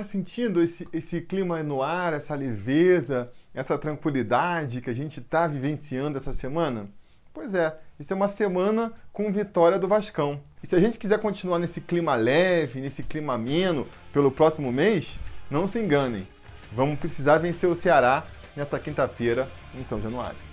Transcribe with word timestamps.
Tá 0.00 0.04
sentindo 0.04 0.62
esse, 0.62 0.88
esse 0.94 1.20
clima 1.20 1.62
no 1.62 1.82
ar, 1.82 2.14
essa 2.14 2.34
leveza, 2.34 3.30
essa 3.52 3.76
tranquilidade 3.76 4.80
que 4.80 4.88
a 4.88 4.94
gente 4.94 5.20
está 5.20 5.46
vivenciando 5.46 6.16
essa 6.16 6.32
semana? 6.32 6.88
Pois 7.34 7.54
é, 7.54 7.76
isso 7.98 8.10
é 8.10 8.16
uma 8.16 8.26
semana 8.26 8.94
com 9.12 9.30
vitória 9.30 9.78
do 9.78 9.86
Vascão. 9.86 10.40
E 10.62 10.66
se 10.66 10.74
a 10.74 10.80
gente 10.80 10.96
quiser 10.96 11.20
continuar 11.20 11.58
nesse 11.58 11.82
clima 11.82 12.14
leve, 12.14 12.80
nesse 12.80 13.02
clima 13.02 13.34
ameno 13.34 13.86
pelo 14.10 14.30
próximo 14.30 14.72
mês, 14.72 15.20
não 15.50 15.66
se 15.66 15.78
enganem. 15.78 16.26
Vamos 16.72 16.98
precisar 16.98 17.36
vencer 17.36 17.68
o 17.68 17.76
Ceará 17.76 18.24
nessa 18.56 18.78
quinta-feira 18.78 19.46
em 19.78 19.84
São 19.84 20.00
Januário. 20.00 20.49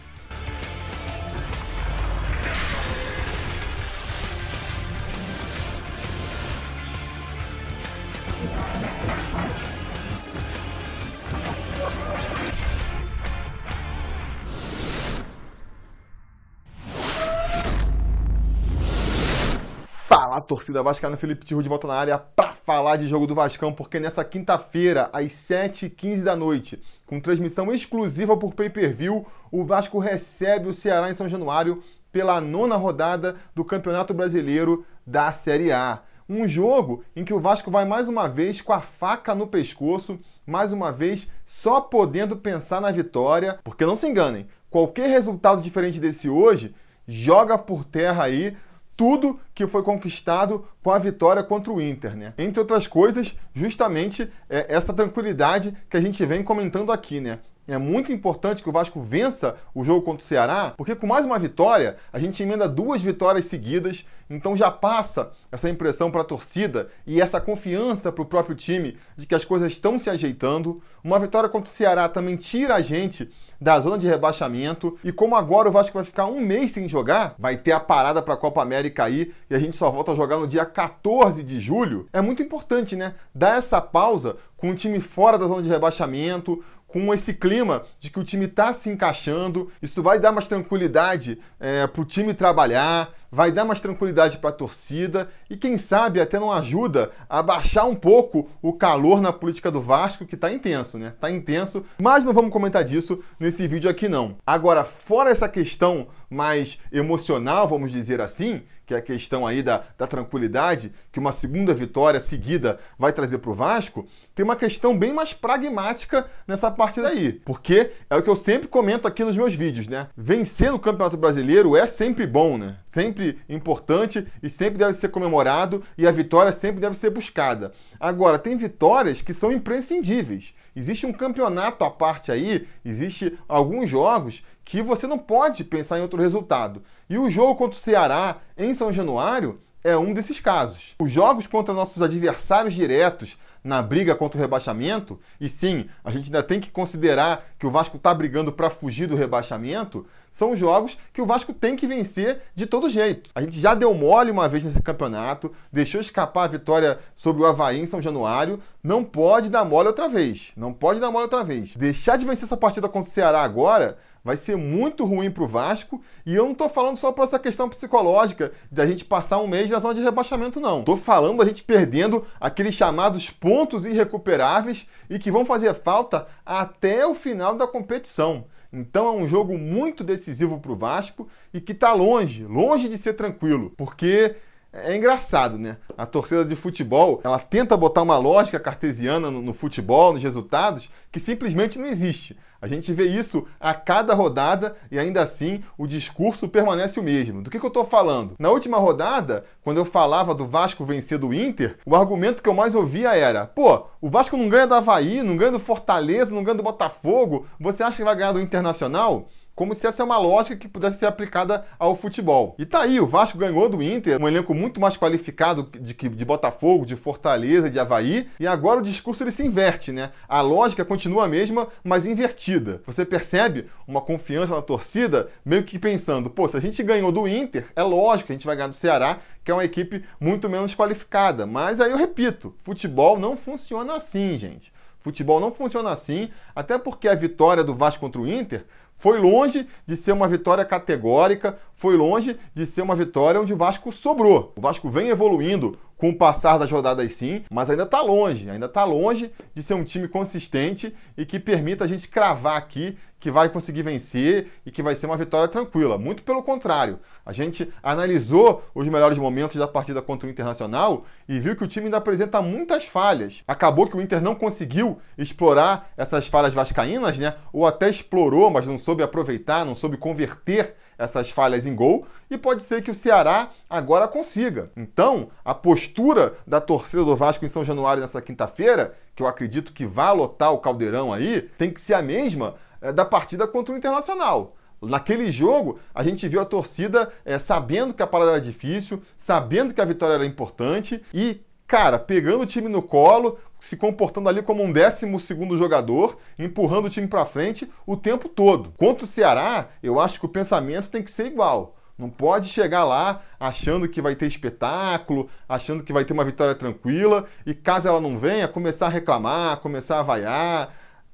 Fala, 20.37 20.41
torcida 20.41 20.83
vascaína, 20.83 21.17
Felipe 21.17 21.45
Tiru 21.45 21.63
de 21.63 21.69
volta 21.69 21.87
na 21.87 21.95
área 21.95 22.17
para 22.17 22.53
falar 22.53 22.97
de 22.97 23.07
jogo 23.07 23.25
do 23.25 23.33
Vascão, 23.33 23.73
porque 23.73 23.99
nessa 23.99 24.23
quinta-feira, 24.23 25.09
às 25.11 25.31
7h15 25.31 26.23
da 26.23 26.35
noite, 26.35 26.81
com 27.07 27.19
transmissão 27.19 27.73
exclusiva 27.73 28.37
por 28.37 28.53
pay-per-view, 28.53 29.25
o 29.51 29.63
Vasco 29.63 29.97
recebe 29.97 30.67
o 30.67 30.73
Ceará 30.73 31.09
em 31.09 31.15
São 31.15 31.27
Januário 31.27 31.81
pela 32.11 32.39
nona 32.39 32.75
rodada 32.75 33.37
do 33.55 33.65
Campeonato 33.65 34.13
Brasileiro 34.13 34.85
da 35.05 35.31
Série 35.31 35.71
A. 35.71 36.01
Um 36.29 36.47
jogo 36.47 37.03
em 37.15 37.23
que 37.23 37.33
o 37.33 37.39
Vasco 37.39 37.71
vai 37.71 37.85
mais 37.85 38.07
uma 38.07 38.27
vez 38.27 38.61
com 38.61 38.73
a 38.73 38.81
faca 38.81 39.33
no 39.33 39.47
pescoço, 39.47 40.19
mais 40.45 40.71
uma 40.71 40.91
vez 40.91 41.27
só 41.47 41.81
podendo 41.81 42.37
pensar 42.37 42.79
na 42.79 42.91
vitória, 42.91 43.59
porque 43.63 43.85
não 43.85 43.95
se 43.95 44.07
enganem, 44.07 44.47
qualquer 44.69 45.09
resultado 45.09 45.61
diferente 45.61 45.99
desse 45.99 46.29
hoje 46.29 46.75
joga 47.07 47.57
por 47.57 47.85
terra 47.85 48.25
aí 48.25 48.55
tudo 48.97 49.39
que 49.53 49.67
foi 49.67 49.83
conquistado 49.83 50.65
com 50.83 50.89
a 50.89 50.97
vitória 50.97 51.43
contra 51.43 51.71
o 51.71 51.79
Inter, 51.79 52.17
né? 52.17 52.33
Entre 52.37 52.59
outras 52.59 52.87
coisas, 52.87 53.37
justamente 53.53 54.29
é, 54.49 54.65
essa 54.67 54.91
tranquilidade 54.91 55.77
que 55.87 55.95
a 55.95 56.01
gente 56.01 56.25
vem 56.25 56.43
comentando 56.43 56.91
aqui, 56.91 57.21
né? 57.21 57.39
É 57.67 57.77
muito 57.77 58.13
importante 58.13 58.63
que 58.63 58.69
o 58.69 58.71
Vasco 58.71 59.01
vença 59.01 59.57
o 59.75 59.83
jogo 59.83 60.01
contra 60.01 60.23
o 60.23 60.27
Ceará, 60.27 60.73
porque 60.77 60.95
com 60.95 61.05
mais 61.05 61.25
uma 61.25 61.37
vitória, 61.37 61.97
a 62.13 62.17
gente 62.17 62.41
emenda 62.41 62.67
duas 62.67 63.01
vitórias 63.01 63.45
seguidas, 63.45 64.07
então 64.29 64.55
já 64.55 64.71
passa 64.71 65.31
essa 65.51 65.69
impressão 65.69 66.09
para 66.09 66.21
a 66.21 66.25
torcida 66.25 66.89
e 67.05 67.19
essa 67.19 67.41
confiança 67.41 68.11
para 68.11 68.21
o 68.21 68.25
próprio 68.25 68.55
time 68.55 68.97
de 69.17 69.25
que 69.25 69.35
as 69.35 69.43
coisas 69.43 69.73
estão 69.73 69.99
se 69.99 70.09
ajeitando. 70.09 70.81
Uma 71.03 71.19
vitória 71.19 71.49
contra 71.49 71.69
o 71.69 71.73
Ceará 71.73 72.07
também 72.07 72.37
tira 72.37 72.75
a 72.75 72.81
gente 72.81 73.29
da 73.59 73.79
zona 73.79 73.97
de 73.97 74.07
rebaixamento. 74.07 74.97
E 75.03 75.11
como 75.11 75.35
agora 75.35 75.69
o 75.69 75.71
Vasco 75.71 75.93
vai 75.93 76.03
ficar 76.03 76.25
um 76.25 76.39
mês 76.39 76.71
sem 76.71 76.87
jogar, 76.87 77.35
vai 77.37 77.57
ter 77.57 77.71
a 77.71 77.79
parada 77.79 78.21
para 78.21 78.35
a 78.35 78.37
Copa 78.37 78.61
América 78.61 79.03
aí 79.03 79.33
e 79.49 79.55
a 79.55 79.59
gente 79.59 79.75
só 79.75 79.89
volta 79.89 80.11
a 80.11 80.15
jogar 80.15 80.37
no 80.37 80.47
dia 80.47 80.65
14 80.65 81.43
de 81.43 81.59
julho, 81.59 82.07
é 82.13 82.21
muito 82.21 82.41
importante, 82.41 82.95
né? 82.95 83.15
Dar 83.33 83.57
essa 83.57 83.81
pausa 83.81 84.37
com 84.55 84.71
o 84.71 84.75
time 84.75 84.99
fora 84.99 85.37
da 85.37 85.47
zona 85.47 85.61
de 85.61 85.69
rebaixamento, 85.69 86.63
com 86.87 87.13
esse 87.13 87.33
clima 87.33 87.83
de 87.99 88.09
que 88.09 88.19
o 88.19 88.23
time 88.23 88.45
está 88.45 88.71
se 88.71 88.89
encaixando. 88.89 89.69
Isso 89.81 90.01
vai 90.01 90.19
dar 90.19 90.31
mais 90.31 90.47
tranquilidade 90.47 91.37
é, 91.59 91.85
para 91.85 92.01
o 92.01 92.05
time 92.05 92.33
trabalhar, 92.33 93.13
vai 93.29 93.51
dar 93.51 93.65
mais 93.65 93.81
tranquilidade 93.81 94.37
para 94.37 94.49
a 94.49 94.53
torcida 94.53 95.29
e, 95.49 95.57
quem 95.57 95.77
sabe, 95.77 96.21
até 96.21 96.39
não 96.39 96.51
ajuda 96.51 97.11
a 97.29 97.43
baixar 97.43 97.85
um 97.85 97.95
pouco 97.95 98.49
o 98.61 98.73
calor 98.73 99.21
na 99.21 99.33
política 99.33 99.69
do 99.69 99.81
Vasco, 99.81 100.25
que 100.25 100.35
está 100.35 100.51
intenso, 100.51 100.97
né? 100.97 101.09
Está 101.09 101.29
intenso, 101.29 101.83
mas 102.01 102.23
não 102.23 102.33
vamos 102.33 102.51
comentar 102.51 102.83
disso 102.83 103.21
nesse 103.39 103.67
vídeo 103.67 103.89
aqui 103.89 104.07
não. 104.07 104.37
Agora, 104.45 104.83
fora 104.83 105.29
essa 105.29 105.49
questão 105.49 106.07
mais 106.29 106.79
emocional, 106.91 107.67
vamos 107.67 107.91
dizer 107.91 108.21
assim, 108.21 108.63
que 108.87 108.93
é 108.93 108.97
a 108.97 109.01
questão 109.01 109.45
aí 109.45 109.61
da, 109.61 109.83
da 109.97 110.07
tranquilidade, 110.07 110.93
que 111.11 111.19
uma 111.19 111.33
segunda 111.33 111.73
vitória 111.73 112.21
seguida 112.21 112.79
vai 112.97 113.11
trazer 113.11 113.39
para 113.39 113.51
o 113.51 113.53
Vasco, 113.53 114.07
tem 114.33 114.45
uma 114.45 114.55
questão 114.55 114.97
bem 114.97 115.11
mais 115.11 115.33
pragmática 115.33 116.25
nessa 116.47 116.71
partida 116.71 117.09
aí. 117.09 117.33
Porque 117.33 117.91
é 118.09 118.15
o 118.15 118.23
que 118.23 118.29
eu 118.29 118.35
sempre 118.35 118.67
comento 118.69 119.05
aqui 119.05 119.25
nos 119.25 119.35
meus 119.35 119.53
vídeos, 119.53 119.89
né? 119.89 120.07
Vencer 120.15 120.71
no 120.71 120.79
Campeonato 120.79 121.17
Brasileiro 121.17 121.75
é 121.75 121.85
sempre 121.85 122.25
bom, 122.25 122.57
né? 122.57 122.77
Sempre 122.87 123.39
importante 123.49 124.25
e 124.41 124.49
sempre 124.49 124.77
deve 124.77 124.93
ser 124.93 125.09
comemorado 125.09 125.83
e 125.97 126.07
a 126.07 126.11
vitória 126.11 126.53
sempre 126.53 126.79
deve 126.79 126.95
ser 126.95 127.09
buscada. 127.09 127.73
Agora, 127.99 128.39
tem 128.39 128.55
vitórias 128.55 129.21
que 129.21 129.33
são 129.33 129.51
imprescindíveis. 129.51 130.53
Existe 130.73 131.05
um 131.05 131.11
campeonato 131.11 131.83
à 131.83 131.89
parte 131.89 132.31
aí, 132.31 132.67
existe 132.85 133.37
alguns 133.49 133.89
jogos 133.89 134.43
que 134.67 134.81
você 134.81 135.07
não 135.07 135.17
pode 135.17 135.63
pensar 135.63 135.97
em 135.97 136.01
outro 136.01 136.21
resultado. 136.21 136.83
E 137.09 137.17
o 137.17 137.31
jogo 137.31 137.55
contra 137.55 137.77
o 137.77 137.81
Ceará 137.81 138.35
em 138.57 138.73
São 138.73 138.91
Januário 138.91 139.61
é 139.81 139.95
um 139.95 140.13
desses 140.13 140.41
casos. 140.41 140.93
Os 140.99 141.09
jogos 141.09 141.47
contra 141.47 141.73
nossos 141.73 142.01
adversários 142.01 142.73
diretos 142.75 143.37
na 143.63 143.81
briga 143.81 144.13
contra 144.13 144.37
o 144.37 144.41
rebaixamento, 144.41 145.19
e 145.39 145.47
sim, 145.47 145.89
a 146.03 146.11
gente 146.11 146.25
ainda 146.25 146.43
tem 146.43 146.59
que 146.59 146.69
considerar 146.69 147.45
que 147.57 147.65
o 147.65 147.71
Vasco 147.71 147.97
está 147.97 148.13
brigando 148.13 148.51
para 148.51 148.69
fugir 148.69 149.07
do 149.07 149.15
rebaixamento, 149.15 150.05
são 150.31 150.55
jogos 150.55 150.97
que 151.11 151.21
o 151.21 151.25
Vasco 151.25 151.51
tem 151.51 151.75
que 151.75 151.87
vencer 151.87 152.43
de 152.53 152.65
todo 152.65 152.89
jeito. 152.89 153.29
A 153.33 153.41
gente 153.41 153.59
já 153.59 153.73
deu 153.73 153.93
mole 153.93 154.31
uma 154.31 154.47
vez 154.47 154.63
nesse 154.63 154.81
campeonato, 154.81 155.51
deixou 155.71 155.99
escapar 155.99 156.43
a 156.43 156.47
vitória 156.47 156.99
sobre 157.15 157.41
o 157.41 157.45
Havaí 157.45 157.79
em 157.79 157.85
São 157.85 158.01
Januário, 158.01 158.61
não 158.83 159.03
pode 159.03 159.49
dar 159.49 159.65
mole 159.65 159.87
outra 159.87 160.07
vez. 160.07 160.51
Não 160.55 160.71
pode 160.71 160.99
dar 160.99 161.09
mole 161.09 161.23
outra 161.23 161.43
vez. 161.43 161.75
Deixar 161.75 162.17
de 162.17 162.25
vencer 162.25 162.43
essa 162.43 162.55
partida 162.55 162.87
contra 162.87 163.09
o 163.09 163.13
Ceará 163.13 163.41
agora 163.41 163.97
vai 164.27 164.35
ser 164.35 164.57
muito 164.57 165.05
ruim 165.05 165.31
para 165.31 165.45
o 165.45 165.47
Vasco. 165.47 166.01
E 166.25 166.35
eu 166.35 166.43
não 166.43 166.51
estou 166.51 166.67
falando 166.67 166.97
só 166.97 167.13
por 167.13 167.23
essa 167.23 167.39
questão 167.39 167.69
psicológica 167.69 168.51
da 168.69 168.85
gente 168.85 169.05
passar 169.05 169.39
um 169.39 169.47
mês 169.47 169.71
na 169.71 169.79
zona 169.79 169.95
de 169.95 170.01
rebaixamento, 170.01 170.59
não. 170.59 170.81
Estou 170.81 170.97
falando 170.97 171.37
da 171.37 171.45
gente 171.45 171.63
perdendo 171.63 172.25
aqueles 172.37 172.75
chamados 172.75 173.29
pontos 173.29 173.85
irrecuperáveis 173.85 174.85
e 175.09 175.17
que 175.17 175.31
vão 175.31 175.45
fazer 175.45 175.73
falta 175.73 176.27
até 176.45 177.07
o 177.07 177.15
final 177.15 177.55
da 177.55 177.65
competição. 177.65 178.43
Então 178.71 179.07
é 179.07 179.11
um 179.11 179.25
jogo 179.25 179.57
muito 179.57 180.03
decisivo 180.03 180.59
para 180.59 180.73
o 180.73 180.75
Vasco 180.75 181.29
e 181.53 181.61
que 181.61 181.71
está 181.71 181.93
longe, 181.93 182.43
longe 182.43 182.89
de 182.89 182.97
ser 182.97 183.13
tranquilo, 183.13 183.71
porque 183.77 184.35
é 184.73 184.93
engraçado, 184.93 185.57
né? 185.57 185.77
A 185.97 186.05
torcida 186.05 186.43
de 186.43 186.55
futebol, 186.55 187.21
ela 187.23 187.39
tenta 187.39 187.77
botar 187.77 188.01
uma 188.01 188.17
lógica 188.17 188.59
cartesiana 188.59 189.31
no, 189.31 189.41
no 189.41 189.53
futebol, 189.53 190.11
nos 190.11 190.21
resultados, 190.21 190.89
que 191.13 191.19
simplesmente 191.19 191.79
não 191.79 191.87
existe. 191.87 192.37
A 192.61 192.67
gente 192.67 192.91
vê 192.93 193.05
isso 193.05 193.45
a 193.59 193.73
cada 193.73 194.13
rodada 194.13 194.75
e 194.91 194.97
ainda 194.97 195.21
assim 195.21 195.63
o 195.77 195.85
discurso 195.85 196.47
permanece 196.47 196.99
o 196.99 197.03
mesmo. 197.03 197.41
Do 197.41 197.49
que, 197.49 197.59
que 197.59 197.65
eu 197.65 197.69
estou 197.69 197.85
falando? 197.85 198.35
Na 198.39 198.49
última 198.49 198.77
rodada, 198.77 199.45
quando 199.63 199.77
eu 199.77 199.85
falava 199.85 200.33
do 200.33 200.45
Vasco 200.45 200.85
vencer 200.85 201.17
do 201.17 201.33
Inter, 201.33 201.77
o 201.85 201.95
argumento 201.95 202.41
que 202.41 202.49
eu 202.49 202.53
mais 202.53 202.75
ouvia 202.75 203.15
era: 203.15 203.45
pô, 203.45 203.85
o 204.01 204.09
Vasco 204.09 204.37
não 204.37 204.49
ganha 204.49 204.67
do 204.67 204.75
Havaí, 204.75 205.21
não 205.21 205.37
ganha 205.37 205.51
do 205.51 205.59
Fortaleza, 205.59 206.33
não 206.33 206.43
ganha 206.43 206.57
do 206.57 206.63
Botafogo, 206.63 207.45
você 207.59 207.83
acha 207.83 207.97
que 207.97 208.03
vai 208.03 208.15
ganhar 208.15 208.31
do 208.31 208.41
Internacional? 208.41 209.27
Como 209.57 209.73
se 209.73 209.87
essa 209.87 210.03
é 210.03 210.05
uma 210.05 210.19
lógica 210.19 210.55
que 210.55 210.67
pudesse 210.67 210.99
ser 210.99 211.07
aplicada 211.07 211.65
ao 211.79 211.95
futebol. 211.95 212.53
E 212.59 212.65
tá 212.65 212.81
aí, 212.81 212.99
o 212.99 213.07
Vasco 213.07 213.39
ganhou 213.39 213.67
do 213.67 213.81
Inter, 213.81 214.21
um 214.21 214.27
elenco 214.27 214.53
muito 214.53 214.79
mais 214.79 214.95
qualificado 214.95 215.67
de, 215.81 215.95
de 215.95 216.25
Botafogo, 216.25 216.85
de 216.85 216.95
Fortaleza, 216.95 217.67
de 217.67 217.79
Havaí, 217.79 218.29
e 218.39 218.45
agora 218.45 218.79
o 218.81 218.83
discurso 218.83 219.23
ele 219.23 219.31
se 219.31 219.43
inverte, 219.43 219.91
né? 219.91 220.11
A 220.29 220.41
lógica 220.41 220.85
continua 220.85 221.25
a 221.25 221.27
mesma, 221.27 221.69
mas 221.83 222.05
invertida. 222.05 222.83
Você 222.85 223.03
percebe 223.03 223.65
uma 223.87 223.99
confiança 223.99 224.53
na 224.53 224.61
torcida, 224.61 225.31
meio 225.43 225.63
que 225.63 225.79
pensando, 225.79 226.29
pô, 226.29 226.47
se 226.47 226.55
a 226.55 226.61
gente 226.61 226.83
ganhou 226.83 227.11
do 227.11 227.27
Inter, 227.27 227.65
é 227.75 227.81
lógico 227.81 228.27
que 228.27 228.33
a 228.33 228.35
gente 228.35 228.45
vai 228.45 228.55
ganhar 228.55 228.67
do 228.67 228.75
Ceará, 228.75 229.17
que 229.43 229.49
é 229.49 229.55
uma 229.55 229.65
equipe 229.65 230.05
muito 230.19 230.47
menos 230.47 230.75
qualificada. 230.75 231.47
Mas 231.47 231.81
aí 231.81 231.89
eu 231.89 231.97
repito, 231.97 232.53
futebol 232.61 233.17
não 233.17 233.35
funciona 233.35 233.95
assim, 233.95 234.37
gente. 234.37 234.71
Futebol 234.99 235.39
não 235.39 235.51
funciona 235.51 235.89
assim, 235.89 236.29
até 236.55 236.77
porque 236.77 237.07
a 237.07 237.15
vitória 237.15 237.63
do 237.63 237.73
Vasco 237.73 238.01
contra 238.01 238.19
o 238.19 238.27
Inter 238.27 238.65
foi 238.97 239.19
longe 239.19 239.67
de 239.85 239.95
ser 239.95 240.11
uma 240.11 240.27
vitória 240.27 240.65
categórica, 240.65 241.57
foi 241.75 241.95
longe 241.95 242.37
de 242.53 242.65
ser 242.65 242.81
uma 242.81 242.95
vitória 242.95 243.39
onde 243.39 243.53
o 243.53 243.57
Vasco 243.57 243.91
sobrou. 243.91 244.51
O 244.57 244.61
Vasco 244.61 244.89
vem 244.89 245.09
evoluindo 245.09 245.77
com 245.97 246.09
o 246.09 246.15
passar 246.15 246.57
das 246.57 246.71
rodadas 246.71 247.11
sim, 247.13 247.43
mas 247.49 247.69
ainda 247.69 247.83
está 247.83 248.01
longe, 248.01 248.49
ainda 248.49 248.67
está 248.67 248.83
longe 248.83 249.31
de 249.53 249.63
ser 249.63 249.73
um 249.73 249.83
time 249.83 250.07
consistente 250.07 250.95
e 251.17 251.25
que 251.25 251.39
permita 251.39 251.83
a 251.83 251.87
gente 251.87 252.07
cravar 252.07 252.57
aqui 252.57 252.97
que 253.19 253.31
vai 253.31 253.49
conseguir 253.49 253.81
vencer 253.81 254.47
e 254.65 254.71
que 254.71 254.83
vai 254.83 254.93
ser 254.93 255.07
uma 255.07 255.17
vitória 255.17 255.47
tranquila. 255.47 255.97
Muito 255.97 256.23
pelo 256.23 256.43
contrário. 256.43 256.99
A 257.25 257.33
gente 257.33 257.71
analisou 257.81 258.63
os 258.75 258.87
melhores 258.87 259.17
momentos 259.17 259.55
da 259.57 259.67
partida 259.67 260.01
contra 260.01 260.27
o 260.27 260.31
Internacional 260.31 261.05
e 261.27 261.39
viu 261.39 261.55
que 261.55 261.63
o 261.63 261.67
time 261.67 261.87
ainda 261.87 261.97
apresenta 261.97 262.41
muitas 262.41 262.85
falhas. 262.85 263.43
Acabou 263.47 263.87
que 263.87 263.97
o 263.97 264.01
Inter 264.01 264.21
não 264.21 264.35
conseguiu 264.35 264.99
explorar 265.17 265.91
essas 265.97 266.27
falhas 266.27 266.53
vascaínas, 266.53 267.17
né? 267.17 267.35
Ou 267.51 267.65
até 267.65 267.89
explorou, 267.89 268.51
mas 268.51 268.67
não 268.67 268.77
soube 268.77 269.01
aproveitar, 269.01 269.65
não 269.65 269.73
soube 269.73 269.97
converter 269.97 270.75
essas 270.97 271.29
falhas 271.29 271.65
em 271.65 271.75
gol 271.75 272.05
e 272.29 272.37
pode 272.37 272.63
ser 272.63 272.81
que 272.81 272.91
o 272.91 272.95
Ceará 272.95 273.51
agora 273.69 274.07
consiga. 274.07 274.71
Então, 274.75 275.29
a 275.43 275.53
postura 275.53 276.35
da 276.45 276.59
torcida 276.59 277.03
do 277.03 277.15
Vasco 277.15 277.45
em 277.45 277.49
São 277.49 277.63
Januário 277.63 278.01
nessa 278.01 278.21
quinta-feira, 278.21 278.95
que 279.15 279.23
eu 279.23 279.27
acredito 279.27 279.73
que 279.73 279.85
vai 279.85 280.13
lotar 280.13 280.53
o 280.53 280.59
caldeirão 280.59 281.13
aí, 281.13 281.41
tem 281.57 281.71
que 281.71 281.81
ser 281.81 281.93
a 281.93 282.01
mesma 282.01 282.55
é, 282.81 282.91
da 282.91 283.05
partida 283.05 283.47
contra 283.47 283.73
o 283.73 283.77
Internacional. 283.77 284.55
Naquele 284.81 285.31
jogo, 285.31 285.79
a 285.93 286.03
gente 286.03 286.27
viu 286.27 286.39
a 286.39 286.45
torcida 286.45 287.11
é, 287.25 287.39
sabendo 287.39 287.93
que 287.93 288.03
a 288.03 288.07
parada 288.07 288.31
era 288.31 288.41
difícil, 288.41 289.01
sabendo 289.17 289.73
que 289.73 289.81
a 289.81 289.85
vitória 289.85 290.13
era 290.13 290.25
importante 290.25 291.03
e, 291.11 291.41
cara, 291.65 291.97
pegando 291.97 292.43
o 292.43 292.45
time 292.45 292.69
no 292.69 292.83
colo, 292.83 293.39
se 293.59 293.75
comportando 293.75 294.29
ali 294.29 294.41
como 294.41 294.63
um 294.63 294.71
décimo 294.71 295.19
segundo 295.19 295.57
jogador, 295.57 296.17
empurrando 296.37 296.85
o 296.85 296.89
time 296.89 297.07
para 297.07 297.25
frente 297.25 297.69
o 297.85 297.97
tempo 297.97 298.29
todo. 298.29 298.73
Contra 298.77 299.05
o 299.05 299.07
Ceará, 299.07 299.69
eu 299.81 299.99
acho 299.99 300.19
que 300.19 300.25
o 300.25 300.29
pensamento 300.29 300.89
tem 300.89 301.03
que 301.03 301.11
ser 301.11 301.25
igual. 301.25 301.75
Não 301.97 302.09
pode 302.09 302.47
chegar 302.47 302.83
lá 302.83 303.23
achando 303.39 303.87
que 303.87 304.01
vai 304.01 304.15
ter 304.15 304.27
espetáculo, 304.27 305.29
achando 305.49 305.83
que 305.83 305.91
vai 305.91 306.05
ter 306.05 306.13
uma 306.13 306.23
vitória 306.23 306.53
tranquila 306.53 307.25
e 307.45 307.55
caso 307.55 307.87
ela 307.87 307.99
não 307.99 308.19
venha, 308.19 308.47
começar 308.47 308.85
a 308.85 308.89
reclamar, 308.89 309.57
começar 309.57 309.99
a 309.99 310.03
vaiar. 310.03 310.73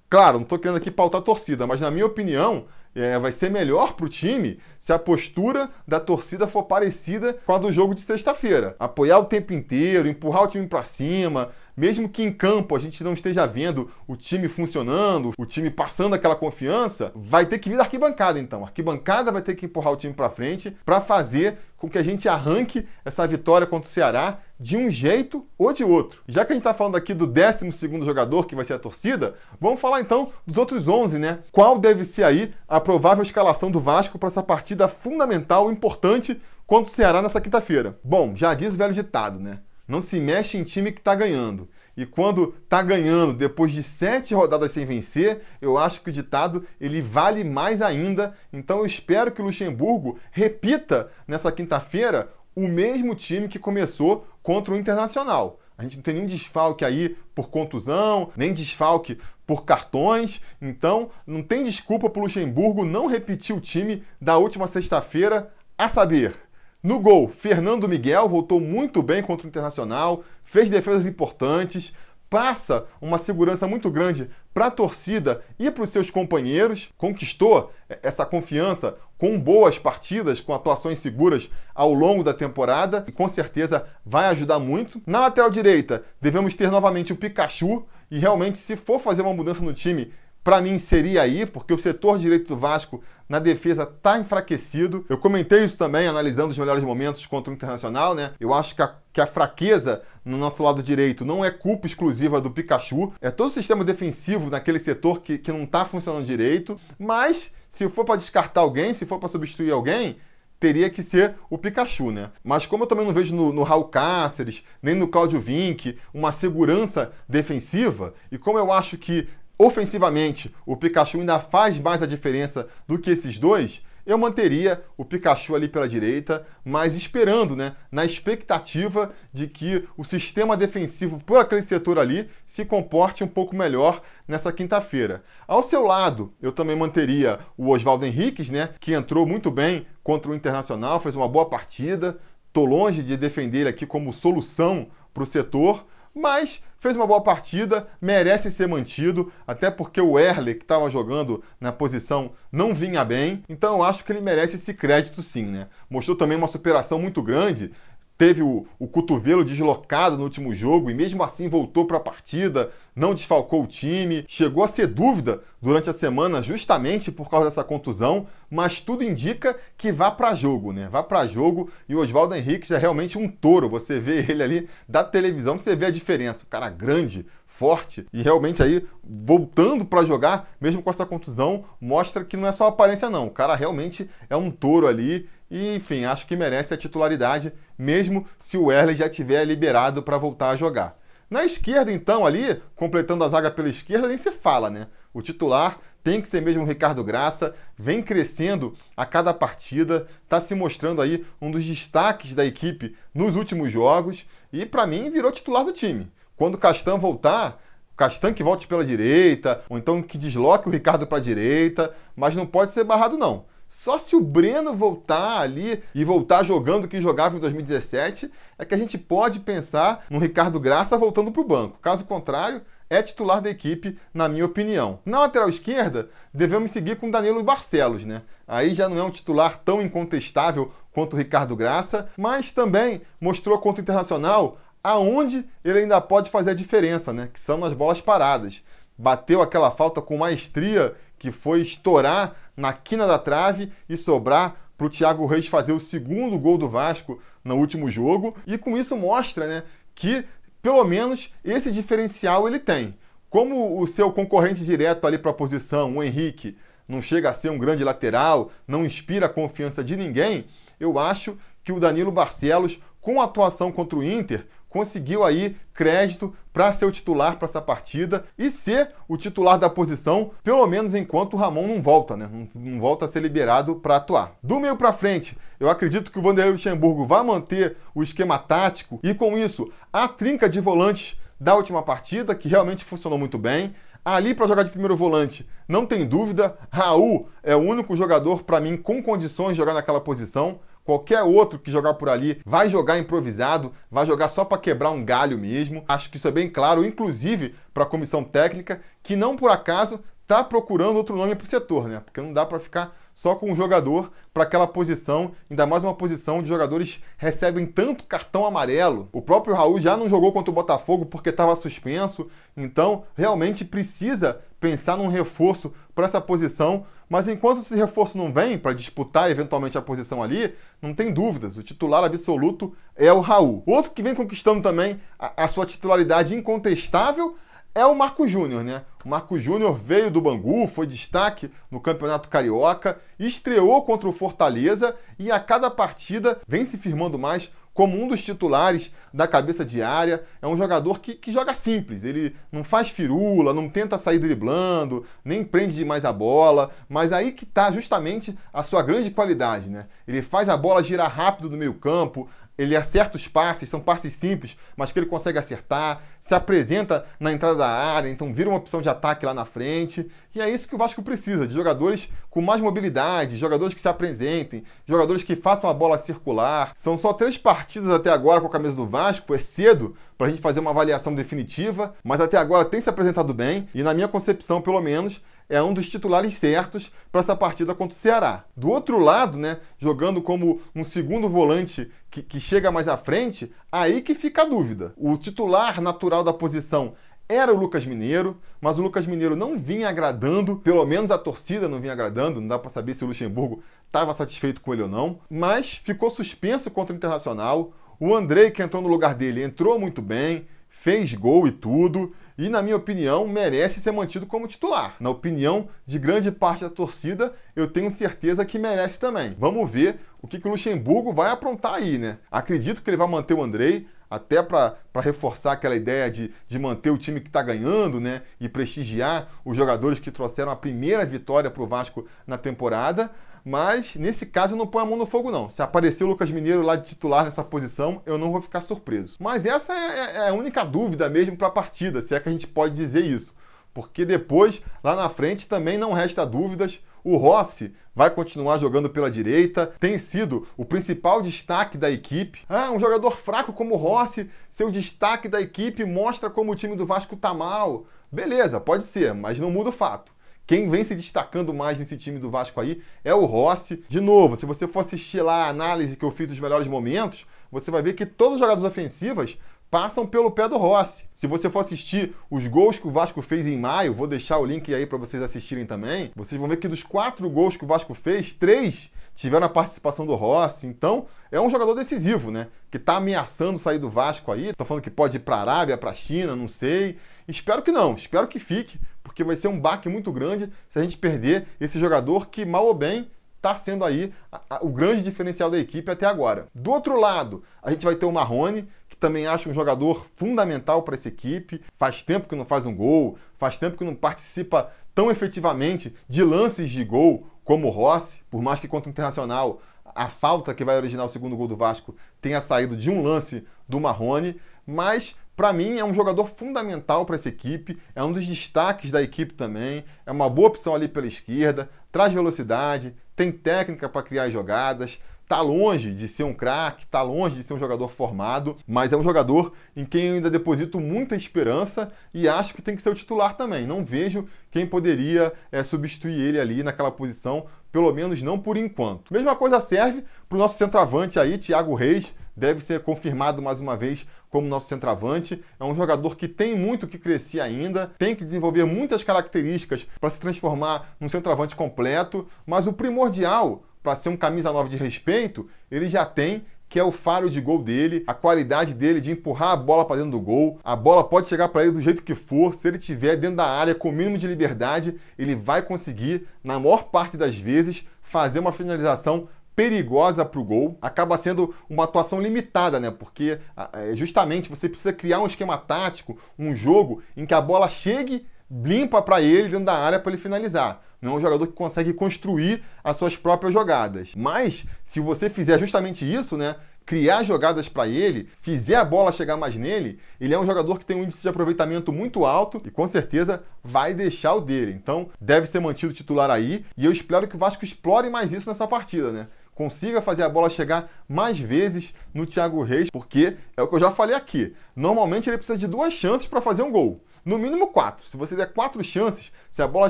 Claro, 0.10 0.39
não 0.39 0.44
estou 0.44 0.60
querendo 0.60 0.78
aqui 0.78 0.92
pautar 0.92 1.22
a 1.22 1.24
torcida, 1.24 1.66
mas 1.66 1.80
na 1.80 1.89
minha 1.89 2.06
opinião, 2.06 2.66
é, 2.96 3.18
vai 3.18 3.31
ser 3.31 3.50
melhor 3.50 3.94
para 3.94 4.06
o 4.06 4.10
time 4.10 4.60
se 4.80 4.94
a 4.94 5.00
postura 5.00 5.69
da 5.88 6.00
torcida 6.00 6.48
for 6.48 6.63
parecida 6.63 7.34
com 7.46 7.54
a 7.54 7.57
do 7.57 7.72
jogo 7.72 7.96
de 7.96 8.01
sexta-feira. 8.01 8.75
Apoiar 8.80 9.19
o 9.19 9.25
tempo 9.25 9.54
inteiro, 9.54 10.07
empurrar 10.07 10.44
o 10.44 10.48
time 10.48 10.68
para 10.68 10.84
cima, 10.84 11.50
mesmo 11.75 12.08
que 12.10 12.24
em 12.24 12.31
campo 12.31 12.75
a 12.75 12.80
gente 12.80 13.04
não 13.04 13.14
esteja 13.14 13.46
vendo 13.46 13.90
o 14.08 14.16
time 14.16 14.48
funcionando, 14.48 15.31
o 15.38 15.46
time 15.46 15.70
passando 15.70 16.14
aquela 16.14 16.36
confiança, 16.36 17.12
vai 17.16 17.46
ter 17.46 17.60
que 17.60 17.70
vir 17.70 17.78
da 17.78 17.84
arquibancada 17.84 18.40
então. 18.40 18.62
A 18.62 18.68
arquibancada 18.68 19.31
vai 19.31 19.42
ter 19.42 19.56
que 19.56 19.66
empurrar 19.66 19.94
o 19.94 19.98
time 19.98 20.14
para 20.14 20.30
frente 20.30 20.75
para 20.86 21.02
fazer 21.02 21.58
com 21.78 21.90
que 21.90 21.98
a 21.98 22.04
gente 22.04 22.30
arranque 22.30 22.88
essa 23.04 23.28
vitória 23.28 23.68
contra 23.68 23.90
o 23.90 23.92
Ceará 23.92 24.40
de 24.58 24.78
um 24.78 24.90
jeito 24.90 25.46
ou 25.58 25.74
de 25.74 25.84
outro. 25.84 26.22
Já 26.28 26.46
que 26.46 26.54
a 26.54 26.56
gente 26.56 26.62
está 26.62 26.74
falando 26.74 26.96
aqui 26.96 27.14
do 27.14 27.28
12 27.28 27.70
jogador, 28.06 28.48
que 28.48 28.56
vai 28.56 28.64
ser 28.64 28.75
a 28.75 28.80
torcida, 28.80 29.36
vamos 29.60 29.81
falar 29.81 30.00
então 30.00 30.31
dos 30.48 30.58
outros 30.58 30.88
11, 30.88 31.20
né? 31.20 31.40
Qual 31.52 31.78
deve 31.78 32.06
ser 32.06 32.24
aí 32.24 32.54
a 32.70 32.80
provável 32.80 33.22
escalação 33.22 33.70
do 33.70 33.81
Vasco 33.81 34.18
para 34.18 34.28
essa 34.28 34.42
partida 34.42 34.88
fundamental, 34.88 35.70
importante 35.70 36.42
contra 36.66 36.90
o 36.90 36.96
Ceará 36.96 37.22
nessa 37.22 37.42
quinta-feira? 37.42 38.00
Bom, 38.02 38.34
já 38.34 38.54
diz 38.54 38.74
o 38.74 38.78
velho 38.78 38.94
ditado, 38.94 39.38
né? 39.38 39.60
Não 39.88 40.02
se 40.02 40.20
mexe 40.20 40.58
em 40.58 40.64
time 40.64 40.92
que 40.92 41.00
está 41.00 41.14
ganhando. 41.14 41.68
E 41.96 42.06
quando 42.06 42.56
está 42.64 42.82
ganhando 42.82 43.34
depois 43.34 43.72
de 43.72 43.84
sete 43.84 44.34
rodadas 44.34 44.72
sem 44.72 44.86
vencer, 44.86 45.42
eu 45.62 45.78
acho 45.78 46.02
que 46.02 46.10
o 46.10 46.14
ditado 46.14 46.66
ele 46.82 47.02
vale 47.02 47.44
mais 47.44 47.82
ainda. 47.82 48.36
Então 48.52 48.80
eu 48.80 48.86
espero 48.86 49.32
que 49.32 49.42
o 49.42 49.46
Luxemburgo 49.46 50.18
repita 50.32 51.12
nessa 51.28 51.52
quinta-feira 51.52 52.32
o 52.56 52.68
mesmo 52.68 53.14
time 53.14 53.48
que 53.48 53.60
começou 53.60 54.28
contra 54.42 54.74
o 54.74 54.78
Internacional. 54.78 55.60
A 55.78 55.84
gente 55.84 55.98
não 55.98 56.04
tem 56.04 56.14
nenhum 56.16 56.28
desfalque 56.28 56.86
aí 56.86 57.18
por 57.34 57.50
contusão, 57.50 58.32
nem 58.36 58.54
desfalque 58.54 59.20
por 59.46 59.66
cartões. 59.66 60.42
Então, 60.62 61.10
não 61.26 61.44
tem 61.44 61.64
desculpa 61.64 62.10
para 62.10 62.20
o 62.20 62.24
Luxemburgo 62.24 62.86
não 62.86 63.08
repetir 63.08 63.56
o 63.56 63.62
time 63.62 64.04
da 64.22 64.38
última 64.38 64.68
sexta-feira, 64.68 65.52
a 65.78 65.90
saber, 65.90 66.36
no 66.84 67.00
gol, 67.00 67.30
Fernando 67.30 67.88
Miguel 67.88 68.28
voltou 68.28 68.60
muito 68.60 69.02
bem 69.02 69.24
contra 69.24 69.48
o 69.48 69.50
Internacional, 69.50 70.22
fez 70.44 70.70
defesas 70.70 71.06
importantes, 71.06 71.96
passa 72.30 72.86
uma 73.00 73.18
segurança 73.18 73.66
muito 73.66 73.90
grande 73.90 74.30
para 74.54 74.66
a 74.66 74.72
torcida 74.72 75.42
e 75.58 75.72
para 75.72 75.84
os 75.84 75.92
seus 75.92 76.12
companheiros, 76.12 76.92
conquistou 76.98 77.72
essa 77.88 78.26
confiança 78.26 78.98
com 79.18 79.40
boas 79.40 79.80
partidas, 79.80 80.42
com 80.42 80.54
atuações 80.54 81.00
seguras 81.00 81.50
ao 81.74 81.94
longo 81.94 82.22
da 82.22 82.34
temporada 82.34 83.06
e 83.08 83.14
com 83.14 83.30
certeza 83.30 83.88
vai 84.06 84.26
ajudar 84.26 84.60
muito. 84.60 85.02
Na 85.08 85.22
lateral 85.22 85.50
direita, 85.50 86.04
devemos 86.20 86.54
ter 86.54 86.70
novamente 86.70 87.14
o 87.14 87.16
Pikachu 87.16 87.86
e 88.12 88.20
realmente 88.20 88.58
se 88.58 88.76
for 88.76 89.00
fazer 89.00 89.22
uma 89.22 89.34
mudança 89.34 89.62
no 89.62 89.74
time, 89.74 90.12
para 90.44 90.60
mim 90.60 90.78
seria 90.78 91.22
aí, 91.22 91.46
porque 91.46 91.74
o 91.74 91.80
setor 91.80 92.20
direito 92.20 92.50
do 92.50 92.58
Vasco 92.58 93.02
na 93.34 93.40
defesa 93.40 93.82
está 93.82 94.20
enfraquecido. 94.20 95.08
Eu 95.10 95.18
comentei 95.18 95.64
isso 95.64 95.76
também, 95.76 96.06
analisando 96.06 96.52
os 96.52 96.58
melhores 96.60 96.84
momentos 96.84 97.26
contra 97.26 97.50
o 97.50 97.56
Internacional, 97.56 98.14
né? 98.14 98.34
Eu 98.40 98.54
acho 98.54 98.76
que 98.76 98.82
a, 98.84 98.96
que 99.12 99.20
a 99.20 99.26
fraqueza 99.26 100.04
no 100.24 100.38
nosso 100.38 100.62
lado 100.62 100.84
direito 100.84 101.26
não 101.26 101.44
é 101.44 101.50
culpa 101.50 101.88
exclusiva 101.88 102.40
do 102.40 102.52
Pikachu, 102.52 103.12
é 103.20 103.32
todo 103.32 103.50
o 103.50 103.54
sistema 103.54 103.84
defensivo 103.84 104.52
naquele 104.52 104.78
setor 104.78 105.22
que, 105.22 105.40
que 105.40 105.52
não 105.52 105.64
está 105.64 105.84
funcionando 105.84 106.24
direito. 106.24 106.80
Mas 107.00 107.52
se 107.72 107.90
for 107.90 108.06
para 108.06 108.18
descartar 108.18 108.62
alguém, 108.62 108.94
se 108.94 109.04
for 109.04 109.18
para 109.18 109.30
substituir 109.30 109.72
alguém, 109.72 110.18
teria 110.60 110.92
que 110.92 111.02
ser 111.02 111.34
o 111.50 111.58
Pikachu, 111.58 112.12
né? 112.12 112.30
Mas 112.44 112.68
como 112.68 112.84
eu 112.84 112.88
também 112.88 113.04
não 113.04 113.14
vejo 113.16 113.36
no, 113.36 113.52
no 113.52 113.64
Raul 113.64 113.86
Cáceres, 113.86 114.64
nem 114.80 114.94
no 114.94 115.08
Claudio 115.08 115.40
Vinck, 115.40 115.98
uma 116.14 116.32
segurança 116.32 117.12
defensiva, 117.28 118.14
e 118.32 118.38
como 118.38 118.60
eu 118.60 118.72
acho 118.72 118.96
que 118.96 119.28
ofensivamente 119.63 120.54
o 120.65 120.75
Pikachu 120.75 121.19
ainda 121.19 121.39
faz 121.39 121.80
mais 121.80 122.01
a 122.01 122.07
diferença 122.07 122.68
do 122.88 123.00
que 123.00 123.12
esses 123.12 123.38
dois, 123.38 123.83
eu 124.06 124.18
manteria 124.18 124.83
o 124.98 125.06
Pikachu 125.06 125.56
ali 125.56 125.69
pela 125.69 125.88
direita, 125.88 126.45
mas 126.65 126.98
esperando, 126.98 127.56
né, 127.56 127.75
na 127.89 128.04
expectativa 128.04 129.13
de 129.31 129.48
que 129.48 129.88
o 129.95 130.04
sistema 130.04 130.57
defensivo 130.57 131.21
por 131.25 131.38
aquele 131.38 131.62
setor 131.62 131.98
ali 131.98 132.30
se 132.45 132.65
comporte 132.65 133.24
um 133.24 133.27
pouco 133.27 133.56
melhor 133.56 134.01
nessa 134.27 134.51
quinta-feira. 134.51 135.24
Ao 135.48 135.63
seu 135.63 135.86
lado, 135.86 136.33
eu 136.42 136.51
também 136.51 136.75
manteria 136.75 137.39
o 137.57 137.69
Oswaldo 137.69 138.06
Henriques, 138.06 138.50
né, 138.50 138.71
que 138.80 138.94
entrou 138.94 139.25
muito 139.25 139.50
bem 139.50 139.88
contra 140.04 140.30
o 140.30 140.36
Internacional, 140.36 141.00
fez 141.00 141.15
uma 141.15 141.30
boa 141.30 141.45
partida. 141.45 142.19
Tô 142.51 142.65
longe 142.65 143.01
de 143.01 143.15
defender 143.15 143.60
ele 143.60 143.69
aqui 143.69 143.86
como 143.86 144.12
solução 144.12 144.88
para 145.13 145.24
o 145.24 145.25
setor, 145.25 145.86
mas 146.13 146.62
fez 146.84 146.98
uma 146.98 147.08
boa 147.08 147.22
partida, 147.22 147.88
merece 148.02 148.52
ser 148.52 148.68
mantido, 148.68 149.32
até 149.48 149.72
porque 149.72 150.02
o 150.02 150.20
Erle, 150.20 150.54
que 150.54 150.66
estava 150.66 150.90
jogando 150.90 151.42
na 151.58 151.72
posição, 151.72 152.34
não 152.52 152.76
vinha 152.76 153.06
bem, 153.06 153.42
então 153.48 153.78
eu 153.78 153.84
acho 153.84 154.04
que 154.04 154.12
ele 154.12 154.20
merece 154.20 154.58
esse 154.58 154.74
crédito 154.74 155.24
sim, 155.24 155.46
né? 155.46 155.70
Mostrou 155.90 156.18
também 156.18 156.38
uma 156.38 156.46
superação 156.46 157.00
muito 157.00 157.22
grande, 157.22 157.72
teve 158.18 158.42
o, 158.42 158.65
o 158.80 158.88
cotovelo 158.88 159.44
deslocado 159.44 160.18
no 160.18 160.24
último 160.24 160.54
jogo 160.54 160.89
e 160.89 160.94
mesmo 160.94 161.24
assim 161.24 161.48
voltou 161.48 161.86
para 161.86 161.98
a 161.98 162.01
partida, 162.01 162.71
não 162.95 163.13
desfalcou 163.13 163.63
o 163.63 163.68
time, 163.68 164.24
chegou 164.27 164.63
a 164.63 164.68
ser 164.68 164.88
dúvida 164.88 165.42
durante 165.62 165.89
a 165.89 165.94
semana 165.94 166.42
justamente 166.42 167.12
por 167.12 167.30
causa 167.30 167.50
dessa 167.50 167.63
contusão, 167.63 168.27
mas 168.50 168.80
tudo 168.80 169.04
indica 169.04 169.57
que 169.77 169.92
vá 169.92 170.12
para 170.12 170.36
jogo, 170.36 170.71
né? 170.71 170.88
Vá 170.92 171.01
para 171.01 171.25
jogo 171.25 171.71
e 171.89 171.95
o 171.95 172.00
Oswaldo 172.00 172.36
Henrique 172.36 172.71
é 172.74 172.77
realmente 172.77 173.18
um 173.18 173.27
touro. 173.27 173.69
Você 173.69 174.00
vê 174.00 174.19
ele 174.30 174.44
ali 174.44 174.69
da 174.88 175.04
televisão, 175.04 175.57
você 175.57 175.75
vê 175.75 175.88
a 175.88 175.92
diferença. 175.92 176.44
O 176.44 176.48
cara 176.48 176.69
grande, 176.69 177.25
forte 177.54 178.06
e 178.12 178.21
realmente 178.24 178.63
aí 178.63 178.86
voltando 179.04 179.86
para 179.86 180.03
jogar, 180.03 180.51
mesmo 180.60 180.82
com 180.82 180.89
essa 180.89 181.05
contusão, 181.05 181.65
mostra 181.79 182.25
que 182.25 182.36
não 182.36 182.48
é 182.48 182.51
só 182.51 182.67
aparência 182.67 183.10
não. 183.10 183.27
O 183.27 183.32
cara 183.32 183.55
realmente 183.55 184.10
é 184.27 184.36
um 184.36 184.50
touro 184.50 184.88
ali 184.88 185.29
e, 185.53 185.75
enfim, 185.75 186.03
acho 186.03 186.25
que 186.25 186.36
merece 186.36 186.74
a 186.74 186.77
titularidade, 186.77 187.53
mesmo 187.77 188.25
se 188.39 188.57
o 188.57 188.72
Erle 188.72 188.95
já 188.95 189.07
tiver 189.07 189.45
liberado 189.45 190.01
para 190.01 190.17
voltar 190.17 190.50
a 190.50 190.55
jogar. 190.55 190.98
Na 191.29 191.45
esquerda, 191.45 191.91
então, 191.91 192.25
ali, 192.25 192.60
completando 192.75 193.24
a 193.24 193.29
zaga 193.29 193.51
pela 193.51 193.69
esquerda, 193.69 194.07
nem 194.07 194.17
se 194.17 194.31
fala, 194.31 194.72
né? 194.72 194.88
O 195.13 195.22
titular 195.22 195.77
tem 196.03 196.19
que 196.19 196.27
ser 196.27 196.41
mesmo 196.41 196.63
o 196.63 196.65
Ricardo 196.65 197.03
Graça, 197.03 197.53
vem 197.77 198.01
crescendo 198.01 198.75
a 198.98 199.05
cada 199.05 199.31
partida, 199.31 200.07
está 200.24 200.39
se 200.39 200.55
mostrando 200.55 201.03
aí 201.03 201.24
um 201.39 201.51
dos 201.51 201.63
destaques 201.63 202.33
da 202.33 202.43
equipe 202.43 202.98
nos 203.13 203.36
últimos 203.36 203.72
jogos 203.72 204.25
e, 204.51 204.65
para 204.65 204.88
mim, 204.88 205.12
virou 205.12 205.31
titular 205.31 205.63
do 205.63 205.72
time. 205.72 206.12
Quando 206.36 206.55
o 206.55 206.57
Castan 206.57 206.98
voltar, 206.98 207.62
Castan 207.95 208.33
que 208.33 208.41
volte 208.41 208.67
pela 208.67 208.83
direita, 208.83 209.62
ou 209.69 209.77
então 209.77 210.01
que 210.01 210.17
desloque 210.17 210.67
o 210.67 210.72
Ricardo 210.72 211.05
para 211.05 211.19
a 211.19 211.22
direita, 211.22 211.93
mas 212.15 212.36
não 212.36 212.48
pode 212.48 212.72
ser 212.72 212.83
barrado, 212.83 213.19
não. 213.19 213.45
Só 213.74 213.98
se 213.98 214.15
o 214.15 214.22
Breno 214.22 214.75
voltar 214.75 215.39
ali 215.39 215.84
e 215.96 216.06
voltar 216.06 216.44
jogando 216.44 216.86
o 216.86 216.88
que 216.88 217.01
jogava 217.01 217.36
em 217.36 217.39
2017, 217.39 218.32
é 218.58 218.63
que 218.63 218.74
a 218.74 218.77
gente 218.77 219.00
pode 219.00 219.39
pensar 219.39 220.06
no 220.12 220.20
Ricardo 220.20 220.60
Graça 220.60 220.96
voltando 220.96 221.32
para 221.32 221.42
o 221.42 221.48
banco. 221.48 221.80
Caso 221.82 222.06
contrário, 222.06 222.62
é 222.88 223.01
titular 223.01 223.42
da 223.42 223.50
equipe, 223.50 223.98
na 224.13 224.30
minha 224.30 224.46
opinião. 224.46 225.00
Na 225.03 225.22
lateral 225.22 225.50
esquerda, 225.50 226.08
devemos 226.32 226.70
seguir 226.70 226.98
com 226.98 227.10
Danilo 227.10 227.44
Barcelos, 227.44 228.06
né? 228.06 228.22
Aí 228.48 228.75
já 228.75 228.88
não 228.88 228.98
é 229.00 229.03
um 229.03 229.10
titular 229.10 229.58
tão 229.58 229.82
incontestável 229.82 230.72
quanto 230.94 231.15
o 231.15 231.18
Ricardo 231.18 231.56
Graça, 231.56 232.08
mas 232.15 232.51
também 232.51 233.01
mostrou 233.20 233.58
contra 233.58 233.82
o 233.82 233.84
Internacional 233.84 234.60
aonde 234.84 235.44
ele 235.65 235.80
ainda 235.80 236.00
pode 236.00 236.30
fazer 236.30 236.51
a 236.51 236.56
diferença, 236.56 237.12
né? 237.12 237.27
Que 237.34 237.39
são 237.39 237.58
nas 237.58 237.74
bolas 237.74 238.00
paradas. 238.00 238.62
Bateu 238.96 239.42
aquela 239.42 239.72
falta 239.72 240.00
com 240.00 240.15
maestria 240.15 240.96
que 241.18 241.32
foi 241.32 241.62
estourar 241.62 242.36
na 242.55 242.74
quina 242.74 243.07
da 243.07 243.17
trave 243.17 243.72
e 243.88 243.98
sobrar 243.98 244.55
para 244.77 244.88
o 244.88 244.89
Thiago 244.89 245.25
Reis 245.25 245.48
fazer 245.48 245.72
o 245.72 245.79
segundo 245.79 246.38
gol 246.38 246.57
do 246.57 246.67
Vasco 246.67 247.19
no 247.43 247.55
último 247.55 247.89
jogo. 247.89 248.36
E 248.45 248.57
com 248.57 248.77
isso 248.77 248.95
mostra 248.95 249.48
né, 249.48 249.63
que, 249.95 250.25
pelo 250.62 250.83
menos, 250.83 251.33
esse 251.43 251.72
diferencial 251.72 252.48
ele 252.48 252.60
tem. 252.60 252.98
Como 253.29 253.79
o 253.79 253.88
seu 253.88 254.12
concorrente 254.12 254.63
direto 254.63 255.07
ali 255.07 255.17
para 255.17 255.31
a 255.31 255.33
posição, 255.33 255.98
o 255.98 256.03
Henrique, 256.03 256.55
não 256.88 257.01
chega 257.01 257.29
a 257.29 257.33
ser 257.33 257.50
um 257.50 257.57
grande 257.57 257.83
lateral, 257.83 258.51
não 258.67 258.86
inspira 258.86 259.25
a 259.25 259.29
confiança 259.29 259.83
de 259.83 259.95
ninguém, 259.95 260.45
eu 260.79 261.00
acho 261.00 261.38
que 261.63 261.72
o 261.72 261.79
Danilo 261.79 262.12
Barcelos, 262.12 262.79
com 263.01 263.22
a 263.22 263.25
atuação 263.25 263.72
contra 263.72 263.98
o 263.98 264.03
Inter, 264.03 264.45
conseguiu 264.74 265.24
aí 265.24 265.56
crédito 265.72 266.36
para 266.51 266.74
ser 266.74 266.86
o 266.86 266.92
titular 266.92 267.38
para 267.38 267.48
essa 267.48 267.62
partida 267.62 268.25
e 268.36 268.50
ser 268.50 268.89
o 269.08 269.15
titular 269.15 269.60
da 269.60 269.70
posição, 269.70 270.32
pelo 270.44 270.65
menos 270.65 270.96
enquanto 270.96 271.36
o 271.36 271.38
Ramon 271.38 271.68
não 271.68 271.80
volta, 271.80 272.18
né? 272.18 272.27
Não, 272.32 272.48
não 272.56 272.80
volta 272.80 273.06
a 273.06 273.08
ser 273.08 273.22
liberado 273.22 273.75
para 273.75 273.98
atuar. 273.98 274.34
Do 274.42 274.60
meio 274.60 274.75
para 274.75 274.92
frente, 274.92 275.38
eu 275.60 275.70
acredito 275.70 276.12
que 276.12 276.18
o 276.18 276.22
Vanderlei 276.24 276.53
Luxemburgo 276.53 277.06
vai 277.06 277.24
manter 277.24 277.77
o 277.94 278.01
esquema 278.01 278.39
tático 278.39 279.00
e 279.03 279.13
com 279.13 279.38
isso 279.38 279.72
a 279.92 280.08
trinca 280.08 280.50
de 280.50 280.60
volantes 280.60 281.20
da 281.39 281.56
última 281.56 281.84
partida, 281.84 282.34
que 282.34 282.48
realmente 282.48 282.84
funcionou 282.84 283.20
muito 283.20 283.38
bem. 283.38 283.75
Ali 284.03 284.34
para 284.34 284.48
jogar 284.48 284.63
de 284.63 284.72
primeiro 284.72 284.98
volante, 284.98 285.48
não 285.68 285.86
tem 285.86 286.06
dúvida, 286.06 286.58
Raul 286.72 287.30
é 287.44 287.56
o 287.56 287.60
único 287.60 287.96
jogador 287.96 288.44
para 288.44 288.60
mim 288.60 288.75
com 288.75 289.03
condições 289.03 289.51
de 289.51 289.58
jogar 289.58 289.74
naquela 289.74 290.01
posição. 290.01 290.60
Qualquer 290.84 291.24
outro 291.24 291.58
que 291.60 291.72
jogar 291.72 291.94
por 291.94 292.10
ali 292.10 292.42
vai 292.46 292.70
jogar 292.70 293.00
improvisado, 293.00 293.72
vai 293.90 294.06
jogar 294.06 294.28
só 294.30 294.44
para 294.44 294.58
quebrar 294.58 294.92
um 294.92 295.04
galho 295.04 295.38
mesmo. 295.38 295.84
Acho 295.88 296.10
que 296.10 296.18
isso 296.18 296.28
é 296.28 296.32
bem 296.32 296.50
claro, 296.50 296.86
inclusive 296.86 297.56
para 297.74 297.84
a 297.84 297.88
comissão 297.88 298.24
técnica, 298.24 298.82
que 299.02 299.16
não 299.16 299.36
por 299.36 299.50
acaso 299.50 300.00
está 300.22 300.44
procurando 300.44 300.98
outro 300.98 301.16
nome 301.16 301.36
para 301.36 301.46
o 301.46 301.50
setor, 301.50 301.88
né? 301.88 302.02
Porque 302.04 302.22
não 302.22 302.34
dá 302.34 302.46
para 302.46 302.60
ficar 302.60 302.96
só 303.16 303.36
com 303.36 303.52
um 303.52 303.56
jogador 303.56 304.12
para 304.34 304.44
aquela 304.44 304.66
posição, 304.66 305.32
ainda 305.50 305.66
mais 305.68 305.84
uma 305.84 305.94
posição 305.94 306.42
de 306.42 306.50
jogadores 306.50 307.02
recebem 307.18 307.66
tanto 307.66 308.06
cartão 308.06 308.46
amarelo. 308.46 309.08
O 309.12 309.22
próprio 309.22 309.56
Raul 309.56 309.80
já 309.80 309.96
não 309.96 310.10
jogou 310.10 310.32
contra 310.32 310.50
o 310.50 310.54
Botafogo 310.54 311.06
porque 311.06 311.30
estava 311.30 311.56
suspenso, 311.56 312.28
então 312.58 313.04
realmente 313.16 313.63
precisa 313.63 314.42
pensar 314.60 314.98
num 314.98 315.08
reforço 315.08 315.72
para 315.94 316.06
essa 316.06 316.20
posição. 316.20 316.86
Mas 317.13 317.27
enquanto 317.27 317.60
esse 317.60 317.75
reforço 317.75 318.17
não 318.17 318.34
vem 318.34 318.58
para 318.58 318.74
disputar 318.74 319.29
eventualmente 319.29 319.77
a 319.77 319.82
posição 319.84 320.24
ali, 320.24 320.55
não 320.82 320.96
tem 320.96 321.13
dúvidas, 321.13 321.55
o 321.55 321.62
titular 321.62 322.03
absoluto 322.03 322.75
é 322.96 323.13
o 323.13 323.20
Raul. 323.20 323.62
Outro 323.67 323.91
que 323.91 324.01
vem 324.01 324.15
conquistando 324.15 324.63
também 324.63 325.00
a, 325.20 325.43
a 325.43 325.48
sua 325.48 325.63
titularidade 325.63 326.34
incontestável 326.34 327.36
é 327.75 327.86
o 327.86 327.96
Marco 327.96 328.27
Júnior, 328.27 328.63
né? 328.63 328.84
O 329.03 329.10
Marco 329.10 329.38
Júnior 329.39 329.77
veio 329.77 330.12
do 330.12 330.22
Bangu, 330.22 330.68
foi 330.68 330.86
destaque 330.86 331.51
no 331.72 331.80
Campeonato 331.80 332.30
Carioca, 332.30 333.00
estreou 333.20 333.82
contra 333.84 334.08
o 334.08 334.13
Fortaleza 334.13 334.96
e 335.18 335.32
a 335.32 335.39
cada 335.39 335.70
partida 335.72 336.39
vem 336.48 336.65
se 336.65 336.77
firmando 336.77 337.18
mais 337.18 337.51
como 337.74 338.00
um 338.00 338.08
dos 338.08 338.24
titulares 338.24 338.94
da 339.12 339.27
cabeça 339.27 339.65
de 339.65 339.82
área. 339.82 340.24
É 340.42 340.48
um 340.48 340.56
jogador 340.56 341.00
que, 341.00 341.15
que 341.15 341.32
joga 341.32 341.53
simples, 341.53 342.03
ele 342.03 342.36
não 342.51 342.63
faz 342.63 342.89
firula, 342.89 343.53
não 343.53 343.68
tenta 343.68 343.98
sair 343.98 344.20
driblando, 344.20 345.06
nem 345.25 345.44
prende 345.44 345.75
demais 345.75 346.06
a 346.06 346.13
bola, 346.13 346.72
mas 346.88 347.12
aí 347.12 347.32
que 347.32 347.44
está 347.44 347.72
justamente 347.72 348.38
a 348.53 348.63
sua 348.63 348.84
grande 348.84 349.10
qualidade, 349.10 349.70
né? 349.70 349.88
Ele 350.08 350.22
faz 350.22 350.48
a 350.48 350.56
bola 350.56 350.84
girar 350.84 351.12
rápido 351.12 351.50
no 351.50 351.58
meio 351.58 351.74
campo, 351.74 352.30
ele 352.57 352.75
acerta 352.75 353.17
os 353.17 353.27
passes, 353.27 353.69
são 353.69 353.79
passes 353.79 354.13
simples, 354.13 354.55
mas 354.77 354.91
que 354.91 355.00
ele 355.00 355.05
consegue 355.05 355.39
acertar, 355.39 356.01
se 356.22 356.36
apresenta 356.36 357.05
na 357.19 357.31
entrada 357.31 357.55
da 357.55 357.67
área, 357.67 358.10
então 358.10 358.33
vira 358.33 358.50
uma 358.50 358.57
opção 358.57 358.81
de 358.81 358.89
ataque 358.89 359.25
lá 359.25 359.33
na 359.33 359.45
frente. 359.45 360.10
E 360.36 360.39
é 360.39 360.50
isso 360.50 360.67
que 360.67 360.75
o 360.75 360.77
Vasco 360.77 361.01
precisa, 361.01 361.48
de 361.48 361.53
jogadores 361.53 362.12
com 362.29 362.41
mais 362.41 362.62
mobilidade, 362.62 363.38
jogadores 363.38 363.74
que 363.74 363.81
se 363.81 363.88
apresentem, 363.88 364.63
jogadores 364.88 365.24
que 365.24 365.36
façam 365.36 365.69
a 365.69 365.74
bola 365.74 365.98
circular. 365.98 366.72
São 366.75 366.98
só 366.98 367.13
três 367.13 367.38
partidas 367.38 367.91
até 367.91 368.10
agora 368.10 368.39
com 368.39 368.48
a 368.48 368.51
camisa 368.51 368.75
do 368.75 368.86
Vasco, 368.86 369.33
é 369.33 369.39
cedo 369.39 369.95
para 370.17 370.27
a 370.27 370.29
gente 370.29 370.41
fazer 370.41 370.60
uma 370.60 370.72
avaliação 370.72 371.13
definitiva, 371.13 371.93
mas 372.03 372.22
até 372.22 372.38
agora 372.38 372.65
tem 372.65 372.79
se 372.79 372.89
apresentado 372.89 373.33
bem 373.33 373.67
e, 373.74 373.83
na 373.83 373.93
minha 373.93 374.07
concepção, 374.07 374.62
pelo 374.62 374.79
menos, 374.79 375.22
é 375.53 375.62
um 375.62 375.72
dos 375.72 375.88
titulares 375.88 376.33
certos 376.33 376.91
para 377.12 377.22
essa 377.22 377.36
partida 377.36 377.75
contra 377.75 377.95
o 377.95 378.00
Ceará. 378.00 378.43
Do 378.57 378.69
outro 378.69 378.98
lado, 378.98 379.38
né, 379.38 379.60
jogando 379.77 380.19
como 380.19 380.60
um 380.74 380.83
segundo 380.83 381.29
volante 381.29 381.91
que, 382.10 382.24
que 382.24 382.39
chega 382.39 382.72
mais 382.72 382.88
à 382.88 382.98
frente, 382.98 383.53
aí 383.72 384.01
que 384.01 384.15
fica 384.15 384.41
a 384.41 384.45
dúvida. 384.45 384.93
O 384.98 385.15
titular 385.15 385.79
natural 385.79 386.24
da 386.24 386.33
posição 386.33 386.95
era 387.29 387.53
o 387.53 387.55
Lucas 387.60 387.86
Mineiro, 387.86 388.36
mas 388.60 388.79
o 388.79 388.81
Lucas 388.81 389.05
Mineiro 389.05 389.36
não 389.36 389.55
vinha 389.55 389.89
agradando, 389.89 390.55
pelo 390.55 390.83
menos 390.88 391.12
a 391.12 391.19
torcida 391.19 391.69
não 391.69 391.79
vinha 391.79 391.93
agradando, 391.93 392.41
não 392.41 392.48
dá 392.48 392.57
para 392.57 392.72
saber 392.72 392.95
se 392.95 393.03
o 393.03 393.07
Luxemburgo 393.07 393.62
estava 393.86 394.12
satisfeito 394.12 394.60
com 394.60 394.74
ele 394.74 394.81
ou 394.81 394.89
não, 394.89 395.19
mas 395.29 395.75
ficou 395.75 396.10
suspenso 396.10 396.72
contra 396.72 396.95
o 396.95 396.98
Internacional. 396.98 397.74
O 398.00 398.15
Andrei, 398.15 398.50
que 398.50 398.63
entrou 398.63 398.81
no 398.81 398.89
lugar 398.89 399.13
dele, 399.13 399.43
entrou 399.43 399.79
muito 399.79 400.01
bem, 400.01 400.48
fez 400.67 401.13
gol 401.13 401.48
e 401.48 401.51
tudo, 401.51 402.12
e, 402.38 402.50
na 402.50 402.62
minha 402.62 402.75
opinião, 402.75 403.28
merece 403.28 403.80
ser 403.80 403.92
mantido 403.92 404.25
como 404.25 404.48
titular. 404.48 404.96
Na 405.00 405.10
opinião 405.10 405.68
de 405.86 406.00
grande 406.00 406.32
parte 406.32 406.63
da 406.63 406.70
torcida, 406.70 407.34
eu 407.56 407.68
tenho 407.68 407.92
certeza 407.92 408.46
que 408.46 408.60
merece 408.60 409.00
também. 409.00 409.36
Vamos 409.38 409.70
ver 409.70 410.00
o 410.22 410.28
que, 410.28 410.40
que 410.40 410.48
o 410.48 410.52
Luxemburgo 410.52 411.13
vai 411.13 411.30
aprontar 411.30 411.75
aí, 411.75 411.98
né? 411.98 412.18
Acredito 412.32 412.82
que 412.82 412.90
ele 412.90 412.98
vai 412.98 413.08
manter 413.08 413.34
o 413.34 413.44
Andrei, 413.44 413.88
até 414.10 414.44
para 414.44 414.78
reforçar 414.96 415.54
aquela 415.54 415.75
ideia 415.75 416.10
de, 416.10 416.32
de 416.48 416.60
manter 416.60 416.92
o 416.92 416.98
time 416.98 417.20
que 417.20 417.30
está 417.30 417.42
ganhando, 417.42 418.00
né? 418.00 418.22
E 418.40 418.48
prestigiar 418.48 419.28
os 419.44 419.58
jogadores 419.58 420.00
que 420.00 420.12
trouxeram 420.12 420.52
a 420.52 420.56
primeira 420.56 421.04
vitória 421.04 421.50
para 421.50 421.63
o 421.63 421.68
Vasco 421.68 422.08
na 422.28 422.38
temporada. 422.38 423.10
Mas 423.46 423.96
nesse 423.96 424.26
caso 424.26 424.54
eu 424.54 424.58
não 424.58 424.68
ponho 424.68 424.86
a 424.86 424.88
mão 424.88 424.98
no 424.98 425.06
fogo, 425.06 425.30
não. 425.30 425.50
Se 425.50 425.62
aparecer 425.62 426.04
o 426.04 426.08
Lucas 426.08 426.32
Mineiro 426.32 426.62
lá 426.62 426.76
de 426.76 426.88
titular 426.88 427.26
nessa 427.26 427.44
posição, 427.44 428.02
eu 428.06 428.18
não 428.18 428.32
vou 428.32 428.42
ficar 428.42 428.62
surpreso. 428.62 429.18
Mas 429.20 429.46
essa 429.46 429.74
é, 429.74 430.00
é, 430.00 430.16
é 430.16 430.30
a 430.30 430.34
única 430.34 430.64
dúvida 430.64 431.10
mesmo 431.10 431.36
para 431.36 431.48
a 431.48 431.52
partida, 431.52 432.02
se 432.02 432.16
é 432.16 432.20
que 432.20 432.30
a 432.30 432.32
gente 432.32 432.48
pode 432.48 432.74
dizer 432.74 433.04
isso. 433.04 433.36
Porque 433.74 434.06
depois, 434.06 434.62
lá 434.84 434.96
na 434.96 435.10
frente, 435.10 435.48
também 435.48 435.78
não 435.78 435.94
resta 435.94 436.26
dúvidas. 436.26 436.80
O 437.04 437.18
Rossi 437.18 437.74
vai 437.94 438.10
continuar 438.10 438.58
jogando 438.58 438.90
pela 438.90 439.12
direita, 439.12 439.74
tem 439.80 439.98
sido 439.98 440.48
o 440.56 440.64
principal 440.64 441.22
destaque 441.22 441.78
da 441.78 441.92
equipe. 441.92 442.42
Ah, 442.48 442.72
um 442.72 442.80
jogador 442.80 443.12
fraco 443.12 443.52
como 443.52 443.74
o 443.74 443.78
Rossi, 443.78 444.30
seu 444.50 444.72
destaque 444.72 445.28
da 445.28 445.42
equipe 445.42 445.84
mostra 445.84 446.30
como 446.30 446.52
o 446.52 446.56
time 446.56 446.78
do 446.78 446.86
Vasco 446.86 447.18
tá 447.18 447.34
mal. 447.34 447.86
Beleza, 448.10 448.60
pode 448.60 448.84
ser, 448.84 449.14
mas 449.14 449.40
não 449.40 449.52
muda 449.52 449.70
o 449.70 449.74
fato. 449.74 450.12
Quem 450.46 450.70
vem 450.70 450.84
se 450.84 450.94
destacando 450.94 451.54
mais 451.54 451.80
nesse 451.80 451.96
time 451.96 452.20
do 452.20 452.30
Vasco 452.30 452.60
aí 452.60 452.82
é 453.04 453.14
o 453.14 453.26
Rossi. 453.26 453.84
De 453.88 454.02
novo, 454.02 454.36
se 454.36 454.46
você 454.46 454.68
for 454.68 454.82
assistir 454.82 455.22
lá 455.22 455.46
a 455.46 455.50
análise 455.50 455.96
que 455.96 456.04
eu 456.04 456.12
fiz 456.12 456.28
dos 456.28 456.40
melhores 456.40 456.68
momentos, 456.68 457.26
você 457.50 457.72
vai 457.72 457.82
ver 457.82 457.94
que 457.94 458.06
todas 458.06 458.34
as 458.34 458.40
jogadas 458.40 458.64
ofensivas 458.64 459.38
passam 459.72 460.06
pelo 460.06 460.30
pé 460.30 460.48
do 460.50 460.58
Rossi. 460.58 461.06
Se 461.16 461.28
você 461.28 461.50
for 461.50 461.60
assistir 461.60 462.14
os 462.30 462.46
gols 462.46 462.78
que 462.78 462.88
o 462.88 462.92
Vasco 462.92 463.22
fez 463.22 463.48
em 463.48 463.58
maio, 463.58 463.94
vou 463.94 464.06
deixar 464.06 464.38
o 464.38 464.46
link 464.46 464.72
aí 464.74 464.86
para 464.86 464.98
vocês 464.98 465.24
assistirem 465.24 465.66
também. 465.66 466.12
Vocês 466.16 466.40
vão 466.40 466.50
ver 466.50 466.58
que 466.58 466.68
dos 466.68 466.84
quatro 466.84 467.30
gols 467.30 467.56
que 467.56 467.64
o 467.64 467.68
Vasco 467.68 467.94
fez, 467.94 468.34
três 468.34 468.92
tiveram 469.16 469.46
a 469.46 469.50
participação 469.50 470.06
do 470.06 470.16
Rossi. 470.16 470.68
Então, 470.68 471.08
é 471.32 471.40
um 471.40 471.50
jogador 471.50 471.74
decisivo, 471.74 472.32
né? 472.32 472.48
Que 472.70 472.78
está 472.78 472.98
ameaçando 472.98 473.60
sair 473.60 473.80
do 473.80 473.90
Vasco 473.90 474.32
aí. 474.32 474.50
Estou 474.50 474.66
falando 474.66 474.84
que 474.84 474.90
pode 474.90 475.18
ir 475.18 475.22
para 475.22 475.38
Arábia, 475.38 475.78
para 475.78 475.94
China, 475.94 476.36
não 476.36 476.48
sei. 476.48 476.98
Espero 477.28 477.62
que 477.62 477.72
não, 477.72 477.94
espero 477.94 478.28
que 478.28 478.38
fique, 478.38 478.80
porque 479.13 479.24
vai 479.24 479.36
ser 479.36 479.48
um 479.48 479.60
baque 479.60 479.88
muito 479.88 480.12
grande 480.12 480.51
se 480.67 480.79
a 480.79 480.82
gente 480.82 480.98
perder 480.98 481.48
esse 481.62 481.77
jogador 481.77 482.29
que, 482.29 482.43
mal 482.43 482.65
ou 482.65 482.74
bem, 482.74 483.08
está 483.38 483.55
sendo 483.55 483.86
aí 483.86 484.12
a, 484.32 484.41
a, 484.50 484.65
o 484.65 484.70
grande 484.70 485.03
diferencial 485.03 485.51
da 485.51 485.60
equipe 485.60 485.91
até 485.91 486.08
agora. 486.08 486.48
Do 486.53 486.72
outro 486.72 487.00
lado, 487.00 487.43
a 487.62 487.70
gente 487.70 487.86
vai 487.86 487.96
ter 487.96 488.08
o 488.08 488.12
Marrone, 488.12 488.67
que 488.89 488.98
também 488.98 489.27
acho 489.27 489.51
um 489.51 489.53
jogador 489.53 490.08
fundamental 490.15 490.82
para 490.82 490.96
essa 490.96 491.10
equipe. 491.10 491.62
Faz 491.77 492.01
tempo 492.01 492.27
que 492.27 492.36
não 492.36 492.43
faz 492.43 492.65
um 492.65 492.75
gol, 492.75 493.15
faz 493.38 493.55
tempo 493.55 493.77
que 493.77 493.84
não 493.84 493.93
participa 493.93 494.72
tão 494.96 495.12
efetivamente 495.12 495.96
de 496.10 496.24
lances 496.24 496.72
de 496.72 496.84
gol 496.84 497.27
como 497.43 497.67
o 497.67 497.72
Rossi, 497.72 498.24
por 498.32 498.41
mais 498.41 498.60
que 498.60 498.67
contra 498.67 498.89
o 498.89 498.91
Internacional 498.91 499.62
a 499.93 500.10
falta 500.10 500.55
que 500.55 500.65
vai 500.65 500.75
originar 500.75 501.03
o 501.03 501.10
segundo 501.10 501.38
gol 501.38 501.48
do 501.48 501.55
Vasco 501.55 501.96
tenha 502.20 502.41
saído 502.41 502.75
de 502.75 502.89
um 502.89 503.03
lance 503.03 503.46
do 503.70 503.79
Marrone, 503.79 504.39
mas 504.65 505.15
para 505.36 505.52
mim, 505.52 505.80
é 505.80 505.86
um 505.86 505.94
jogador 505.94 506.28
fundamental 506.28 507.06
para 507.06 507.16
essa 507.16 507.30
equipe, 507.30 507.80
é 507.96 508.04
um 508.04 508.12
dos 508.12 508.25
destaques 508.25 508.92
da 508.92 509.02
equipe 509.02 509.34
também, 509.34 509.84
é 510.06 510.12
uma 510.12 510.30
boa 510.30 510.50
opção 510.50 510.75
ali 510.75 510.88
pela 510.88 511.08
esquerda, 511.08 511.70
traz 511.92 512.13
velocidade, 512.13 512.96
tem 513.16 513.32
técnica 513.32 513.90
para 513.90 514.04
criar 514.04 514.30
jogadas, 514.30 515.00
tá 515.28 515.42
longe 515.42 515.92
de 515.92 516.08
ser 516.08 516.24
um 516.24 516.34
craque, 516.34 516.86
tá 516.86 517.02
longe 517.02 517.36
de 517.36 517.44
ser 517.44 517.54
um 517.54 517.60
jogador 517.60 517.88
formado, 517.88 518.58
mas 518.68 518.94
é 518.94 518.98
um 518.98 519.02
jogador 519.02 519.54
em 519.75 519.86
quem 519.86 520.08
eu 520.08 520.16
ainda 520.16 520.30
deposito 520.30 520.80
muita 520.80 521.16
esperança 521.16 521.92
e 522.13 522.28
acho 522.28 522.54
que 522.54 522.62
tem 522.62 522.75
que 522.75 522.82
ser 522.82 522.90
o 522.90 522.96
titular 522.96 523.36
também. 523.36 523.66
Não 523.66 523.84
vejo 523.84 524.28
quem 524.52 524.66
poderia 524.66 525.34
é, 525.52 525.63
substituir 525.63 526.20
ele 526.20 526.40
ali 526.40 526.62
naquela 526.62 526.92
posição, 526.92 527.48
pelo 527.72 527.92
menos 527.92 528.22
não 528.22 528.38
por 528.38 528.58
enquanto. 528.58 529.12
Mesma 529.12 529.36
coisa 529.36 529.60
serve 529.60 530.04
para 530.30 530.36
o 530.36 530.40
nosso 530.40 530.58
centroavante 530.58 531.20
aí, 531.20 531.38
Thiago 531.40 531.74
Reis, 531.74 532.13
deve 532.36 532.62
ser 532.62 532.82
confirmado 532.82 533.42
mais 533.42 533.60
uma 533.60 533.75
vez 533.75 534.06
como 534.34 534.48
nosso 534.48 534.68
centroavante. 534.68 535.44
É 535.60 535.63
um 535.63 535.75
jogador 535.75 536.18
que 536.18 536.28
tem 536.28 536.58
muito 536.58 536.88
que 536.88 536.98
crescer 536.98 537.40
ainda, 537.40 537.92
tem 538.00 538.16
que 538.16 538.25
desenvolver 538.25 538.66
muitas 538.66 539.04
características 539.04 539.88
para 540.02 540.10
se 540.10 540.20
transformar 540.20 540.96
num 541.00 541.08
centroavante 541.08 541.56
completo, 541.56 542.28
mas 542.44 542.66
o 542.66 542.74
primordial 542.74 543.63
para 543.84 543.94
ser 543.94 544.10
um 544.10 544.18
camisa 544.18 544.52
9 544.52 544.70
de 544.70 544.78
respeito, 544.78 545.48
ele 545.70 545.88
já 545.88 546.04
tem, 546.04 546.46
que 546.68 546.80
é 546.80 546.84
o 546.84 546.92
faro 546.92 547.30
de 547.30 547.40
gol 547.40 547.62
dele, 547.62 548.04
a 548.08 548.13
qualidade 548.13 548.74
dele 548.74 549.00
de 549.00 549.12
empurrar 549.12 549.52
a 549.52 549.56
bola 549.56 549.86
para 549.86 549.98
dentro 549.98 550.12
do 550.12 550.20
gol. 550.20 550.60
A 550.63 550.75
bola 550.75 551.04
pode 551.04 551.28
chegar 551.28 551.50
para 551.50 551.62
ele 551.62 551.74
do 551.74 551.82
jeito 551.82 552.02
que 552.02 552.16
for, 552.16 552.56
se 552.56 552.68
ele 552.68 552.80
tiver 552.80 553.18
dentro 553.18 553.36
da 553.36 553.46
área 553.46 553.75
com 553.75 553.90
o 553.90 553.92
mínimo 553.92 554.18
de 554.18 554.25
liberdade, 554.25 554.98
ele 555.20 555.36
vai 555.36 555.62
conseguir, 555.62 556.28
na 556.44 556.60
maior 556.60 556.86
parte 556.86 557.18
das 557.18 557.36
vezes, 557.36 557.86
fazer 558.02 558.40
uma 558.40 558.52
finalização 558.52 559.28
perigosa 559.55 560.25
para 560.25 560.39
o 560.39 560.43
gol. 560.43 560.77
Acaba 560.81 561.17
sendo 561.17 561.53
uma 561.69 561.83
atuação 561.83 562.22
limitada, 562.22 562.79
né? 562.79 562.91
Porque 562.91 563.39
é, 563.74 563.93
justamente 563.93 564.50
você 564.50 564.67
precisa 564.67 564.93
criar 564.93 565.19
um 565.19 565.25
esquema 565.25 565.57
tático, 565.57 566.17
um 566.38 566.53
jogo 566.53 567.01
em 567.15 567.25
que 567.25 567.33
a 567.33 567.41
bola 567.41 567.69
chegue 567.69 568.25
limpa 568.51 569.01
para 569.01 569.22
ele 569.22 569.50
dentro 569.50 569.65
da 569.65 569.77
área 569.77 570.00
para 570.00 570.12
ele 570.12 570.22
finalizar. 570.22 570.81
Não 571.01 571.13
é 571.13 571.15
um 571.15 571.19
jogador 571.19 571.48
que 571.48 571.53
consegue 571.53 571.91
construir 571.93 572.63
as 572.83 572.95
suas 572.95 573.17
próprias 573.17 573.53
jogadas. 573.53 574.13
Mas, 574.15 574.65
se 574.86 575.00
você 575.00 575.29
fizer 575.29 575.60
justamente 575.60 576.05
isso, 576.05 576.38
né? 576.38 576.55
Criar 576.86 577.24
jogadas 577.24 577.69
para 577.69 577.88
ele, 577.88 578.29
fizer 578.41 578.75
a 578.75 578.83
bola 578.83 579.12
chegar 579.12 579.38
mais 579.38 579.55
nele, 579.55 580.00
ele 580.19 580.33
é 580.33 580.39
um 580.39 580.45
jogador 580.45 580.77
que 580.77 580.86
tem 580.86 580.98
um 580.98 581.03
índice 581.03 581.22
de 581.22 581.29
aproveitamento 581.29 581.93
muito 581.93 582.25
alto 582.25 582.62
e 582.65 582.69
com 582.69 582.86
certeza 582.88 583.43
vai 583.63 583.93
deixar 583.93 584.33
o 584.33 584.41
dele. 584.41 584.74
Então, 584.74 585.10
deve 585.19 585.48
ser 585.48 585.62
mantido 585.62 585.93
titular 585.93 586.29
aí 586.29 586.65
e 586.77 586.86
eu 586.86 586.91
espero 586.91 587.27
que 587.27 587.36
o 587.36 587.39
Vasco 587.39 587.63
explore 587.63 588.10
mais 588.10 588.33
isso 588.33 588.50
nessa 588.50 588.67
partida, 588.67 589.12
né? 589.13 589.27
Consiga 589.55 590.01
fazer 590.01 590.24
a 590.24 590.29
bola 590.29 590.50
chegar 590.50 590.89
mais 591.07 591.39
vezes 591.39 591.93
no 592.13 592.25
Thiago 592.25 592.63
Reis, 592.63 592.89
porque 592.89 593.38
é 593.55 593.62
o 593.62 593.67
que 593.67 593.75
eu 593.75 593.79
já 593.79 593.91
falei 593.91 594.15
aqui. 594.15 594.55
Normalmente 594.75 595.29
ele 595.29 595.38
precisa 595.38 595.57
de 595.57 595.67
duas 595.67 595.93
chances 595.93 596.27
para 596.27 596.41
fazer 596.41 596.63
um 596.63 596.72
gol. 596.72 597.03
No 597.25 597.38
mínimo 597.38 597.67
quatro. 597.67 598.05
Se 598.10 598.17
você 598.17 598.36
der 598.36 598.51
quatro 598.51 598.83
chances, 598.83 599.31
se 599.50 599.62
a 599.62 599.67
bola 599.67 599.89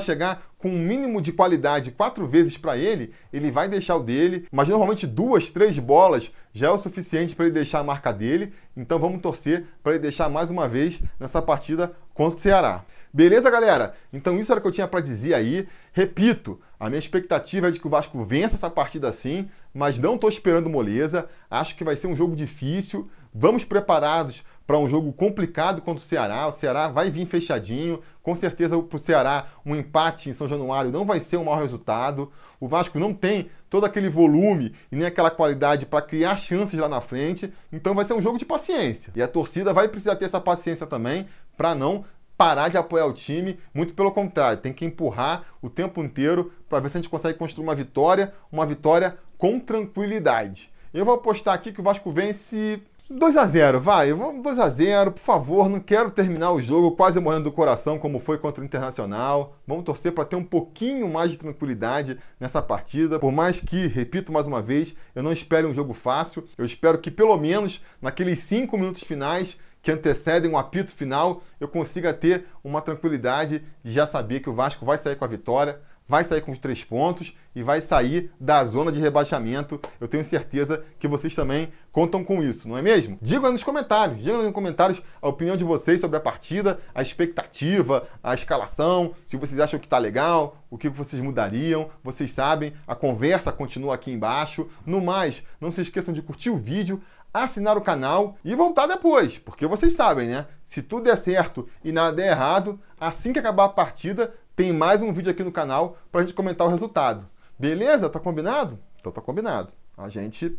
chegar 0.00 0.46
com 0.56 0.68
um 0.68 0.78
mínimo 0.78 1.20
de 1.20 1.32
qualidade 1.32 1.90
quatro 1.90 2.28
vezes 2.28 2.56
para 2.56 2.76
ele, 2.76 3.12
ele 3.32 3.50
vai 3.50 3.68
deixar 3.68 3.96
o 3.96 4.04
dele. 4.04 4.46
Mas 4.52 4.68
normalmente 4.68 5.04
duas, 5.04 5.50
três 5.50 5.76
bolas 5.80 6.32
já 6.52 6.68
é 6.68 6.70
o 6.70 6.78
suficiente 6.78 7.34
para 7.34 7.46
ele 7.46 7.54
deixar 7.54 7.80
a 7.80 7.84
marca 7.84 8.12
dele. 8.12 8.54
Então 8.76 9.00
vamos 9.00 9.20
torcer 9.20 9.66
para 9.82 9.94
ele 9.94 10.02
deixar 10.02 10.28
mais 10.28 10.48
uma 10.48 10.68
vez 10.68 11.02
nessa 11.18 11.42
partida 11.42 11.96
contra 12.14 12.36
o 12.36 12.40
Ceará. 12.40 12.84
Beleza, 13.14 13.48
galera? 13.48 13.94
Então 14.12 14.36
isso 14.40 14.50
era 14.50 14.58
o 14.58 14.60
que 14.60 14.66
eu 14.66 14.72
tinha 14.72 14.88
para 14.88 14.98
dizer 14.98 15.34
aí. 15.34 15.68
Repito, 15.92 16.60
a 16.80 16.88
minha 16.88 16.98
expectativa 16.98 17.68
é 17.68 17.70
de 17.70 17.78
que 17.78 17.86
o 17.86 17.90
Vasco 17.90 18.24
vença 18.24 18.56
essa 18.56 18.68
partida 18.68 19.12
sim, 19.12 19.48
mas 19.72 20.00
não 20.00 20.16
estou 20.16 20.28
esperando 20.28 20.68
moleza. 20.68 21.28
Acho 21.48 21.76
que 21.76 21.84
vai 21.84 21.96
ser 21.96 22.08
um 22.08 22.16
jogo 22.16 22.34
difícil. 22.34 23.08
Vamos 23.32 23.62
preparados 23.64 24.42
para 24.66 24.80
um 24.80 24.88
jogo 24.88 25.12
complicado 25.12 25.80
contra 25.80 26.02
o 26.02 26.06
Ceará. 26.06 26.48
O 26.48 26.52
Ceará 26.52 26.88
vai 26.88 27.08
vir 27.08 27.24
fechadinho. 27.26 28.00
Com 28.20 28.34
certeza, 28.34 28.76
para 28.82 28.96
o 28.96 28.98
Ceará, 28.98 29.46
um 29.64 29.76
empate 29.76 30.28
em 30.28 30.32
São 30.32 30.48
Januário 30.48 30.90
não 30.90 31.04
vai 31.04 31.20
ser 31.20 31.36
um 31.36 31.44
mau 31.44 31.56
resultado. 31.56 32.32
O 32.58 32.66
Vasco 32.66 32.98
não 32.98 33.14
tem 33.14 33.48
todo 33.70 33.86
aquele 33.86 34.08
volume 34.08 34.74
e 34.90 34.96
nem 34.96 35.06
aquela 35.06 35.30
qualidade 35.30 35.86
para 35.86 36.02
criar 36.02 36.34
chances 36.34 36.80
lá 36.80 36.88
na 36.88 37.00
frente. 37.00 37.52
Então, 37.72 37.94
vai 37.94 38.04
ser 38.04 38.14
um 38.14 38.22
jogo 38.22 38.38
de 38.38 38.44
paciência. 38.44 39.12
E 39.14 39.22
a 39.22 39.28
torcida 39.28 39.72
vai 39.72 39.86
precisar 39.86 40.16
ter 40.16 40.24
essa 40.24 40.40
paciência 40.40 40.84
também 40.84 41.28
para 41.56 41.74
não 41.74 42.04
parar 42.36 42.68
de 42.68 42.76
apoiar 42.76 43.06
o 43.06 43.12
time, 43.12 43.58
muito 43.72 43.94
pelo 43.94 44.12
contrário, 44.12 44.60
tem 44.60 44.72
que 44.72 44.84
empurrar 44.84 45.44
o 45.62 45.70
tempo 45.70 46.02
inteiro 46.02 46.52
para 46.68 46.80
ver 46.80 46.88
se 46.88 46.98
a 46.98 47.00
gente 47.00 47.10
consegue 47.10 47.38
construir 47.38 47.64
uma 47.64 47.74
vitória, 47.74 48.34
uma 48.50 48.66
vitória 48.66 49.16
com 49.38 49.60
tranquilidade. 49.60 50.72
Eu 50.92 51.04
vou 51.04 51.14
apostar 51.14 51.54
aqui 51.54 51.72
que 51.72 51.80
o 51.80 51.84
Vasco 51.84 52.10
vence 52.10 52.80
2 53.10 53.36
a 53.36 53.44
0 53.44 53.80
vai, 53.80 54.12
vamos 54.14 54.42
2 54.42 54.58
a 54.58 54.66
0 54.66 55.12
por 55.12 55.20
favor, 55.20 55.68
não 55.68 55.78
quero 55.78 56.10
terminar 56.10 56.52
o 56.52 56.60
jogo 56.60 56.92
quase 56.92 57.20
morrendo 57.20 57.44
do 57.44 57.52
coração 57.52 57.98
como 57.98 58.18
foi 58.18 58.38
contra 58.38 58.62
o 58.62 58.64
Internacional. 58.64 59.56
Vamos 59.66 59.84
torcer 59.84 60.12
para 60.12 60.24
ter 60.24 60.36
um 60.36 60.44
pouquinho 60.44 61.06
mais 61.06 61.30
de 61.30 61.36
tranquilidade 61.38 62.18
nessa 62.40 62.62
partida. 62.62 63.18
Por 63.18 63.30
mais 63.30 63.60
que, 63.60 63.88
repito 63.88 64.32
mais 64.32 64.46
uma 64.46 64.62
vez, 64.62 64.96
eu 65.14 65.22
não 65.22 65.32
espere 65.32 65.66
um 65.66 65.74
jogo 65.74 65.92
fácil, 65.92 66.48
eu 66.56 66.64
espero 66.64 66.98
que 66.98 67.10
pelo 67.10 67.36
menos 67.36 67.84
naqueles 68.00 68.38
5 68.38 68.74
minutos 68.78 69.02
finais 69.02 69.58
que 69.84 69.92
antecedem 69.92 70.50
um 70.50 70.56
apito 70.56 70.90
final, 70.90 71.42
eu 71.60 71.68
consiga 71.68 72.12
ter 72.14 72.46
uma 72.64 72.80
tranquilidade 72.80 73.62
de 73.84 73.92
já 73.92 74.06
saber 74.06 74.40
que 74.40 74.48
o 74.48 74.54
Vasco 74.54 74.84
vai 74.84 74.96
sair 74.96 75.14
com 75.14 75.26
a 75.26 75.28
vitória, 75.28 75.78
vai 76.08 76.24
sair 76.24 76.40
com 76.40 76.52
os 76.52 76.58
três 76.58 76.82
pontos 76.82 77.34
e 77.54 77.62
vai 77.62 77.80
sair 77.80 78.30
da 78.40 78.64
zona 78.64 78.90
de 78.90 78.98
rebaixamento. 78.98 79.80
Eu 80.00 80.08
tenho 80.08 80.24
certeza 80.24 80.84
que 80.98 81.06
vocês 81.06 81.34
também 81.34 81.68
contam 81.92 82.24
com 82.24 82.42
isso, 82.42 82.68
não 82.68 82.76
é 82.76 82.82
mesmo? 82.82 83.18
Digam 83.20 83.46
aí 83.46 83.52
nos 83.52 83.62
comentários, 83.62 84.22
digam 84.22 84.40
aí 84.40 84.44
nos 84.44 84.54
comentários 84.54 85.02
a 85.20 85.28
opinião 85.28 85.56
de 85.56 85.64
vocês 85.64 86.00
sobre 86.00 86.16
a 86.16 86.20
partida, 86.20 86.80
a 86.94 87.00
expectativa, 87.00 88.08
a 88.22 88.34
escalação, 88.34 89.14
se 89.24 89.36
vocês 89.36 89.60
acham 89.60 89.78
que 89.78 89.86
está 89.86 89.98
legal, 89.98 90.58
o 90.70 90.76
que 90.76 90.88
vocês 90.88 91.22
mudariam. 91.22 91.88
Vocês 92.02 92.32
sabem, 92.32 92.72
a 92.86 92.96
conversa 92.96 93.52
continua 93.52 93.94
aqui 93.94 94.10
embaixo. 94.10 94.66
No 94.84 95.00
mais, 95.00 95.44
não 95.60 95.70
se 95.70 95.80
esqueçam 95.80 96.12
de 96.12 96.20
curtir 96.20 96.50
o 96.50 96.56
vídeo, 96.56 97.00
assinar 97.34 97.76
o 97.76 97.82
canal 97.82 98.36
e 98.44 98.54
voltar 98.54 98.86
depois, 98.86 99.38
porque 99.38 99.66
vocês 99.66 99.94
sabem, 99.94 100.28
né? 100.28 100.46
Se 100.62 100.80
tudo 100.80 101.04
der 101.04 101.16
certo 101.16 101.68
e 101.82 101.90
nada 101.90 102.14
der 102.14 102.30
errado, 102.30 102.80
assim 102.98 103.32
que 103.32 103.40
acabar 103.40 103.64
a 103.64 103.68
partida, 103.68 104.32
tem 104.54 104.72
mais 104.72 105.02
um 105.02 105.12
vídeo 105.12 105.32
aqui 105.32 105.42
no 105.42 105.50
canal 105.50 105.98
para 106.12 106.20
a 106.20 106.24
gente 106.24 106.34
comentar 106.34 106.64
o 106.64 106.70
resultado. 106.70 107.28
Beleza? 107.58 108.08
Tá 108.08 108.20
combinado? 108.20 108.78
Então 109.00 109.10
tá 109.10 109.20
combinado. 109.20 109.72
A 109.96 110.08
gente 110.08 110.56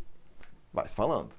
vai 0.73 0.87
se 0.87 0.95
falando. 0.95 1.29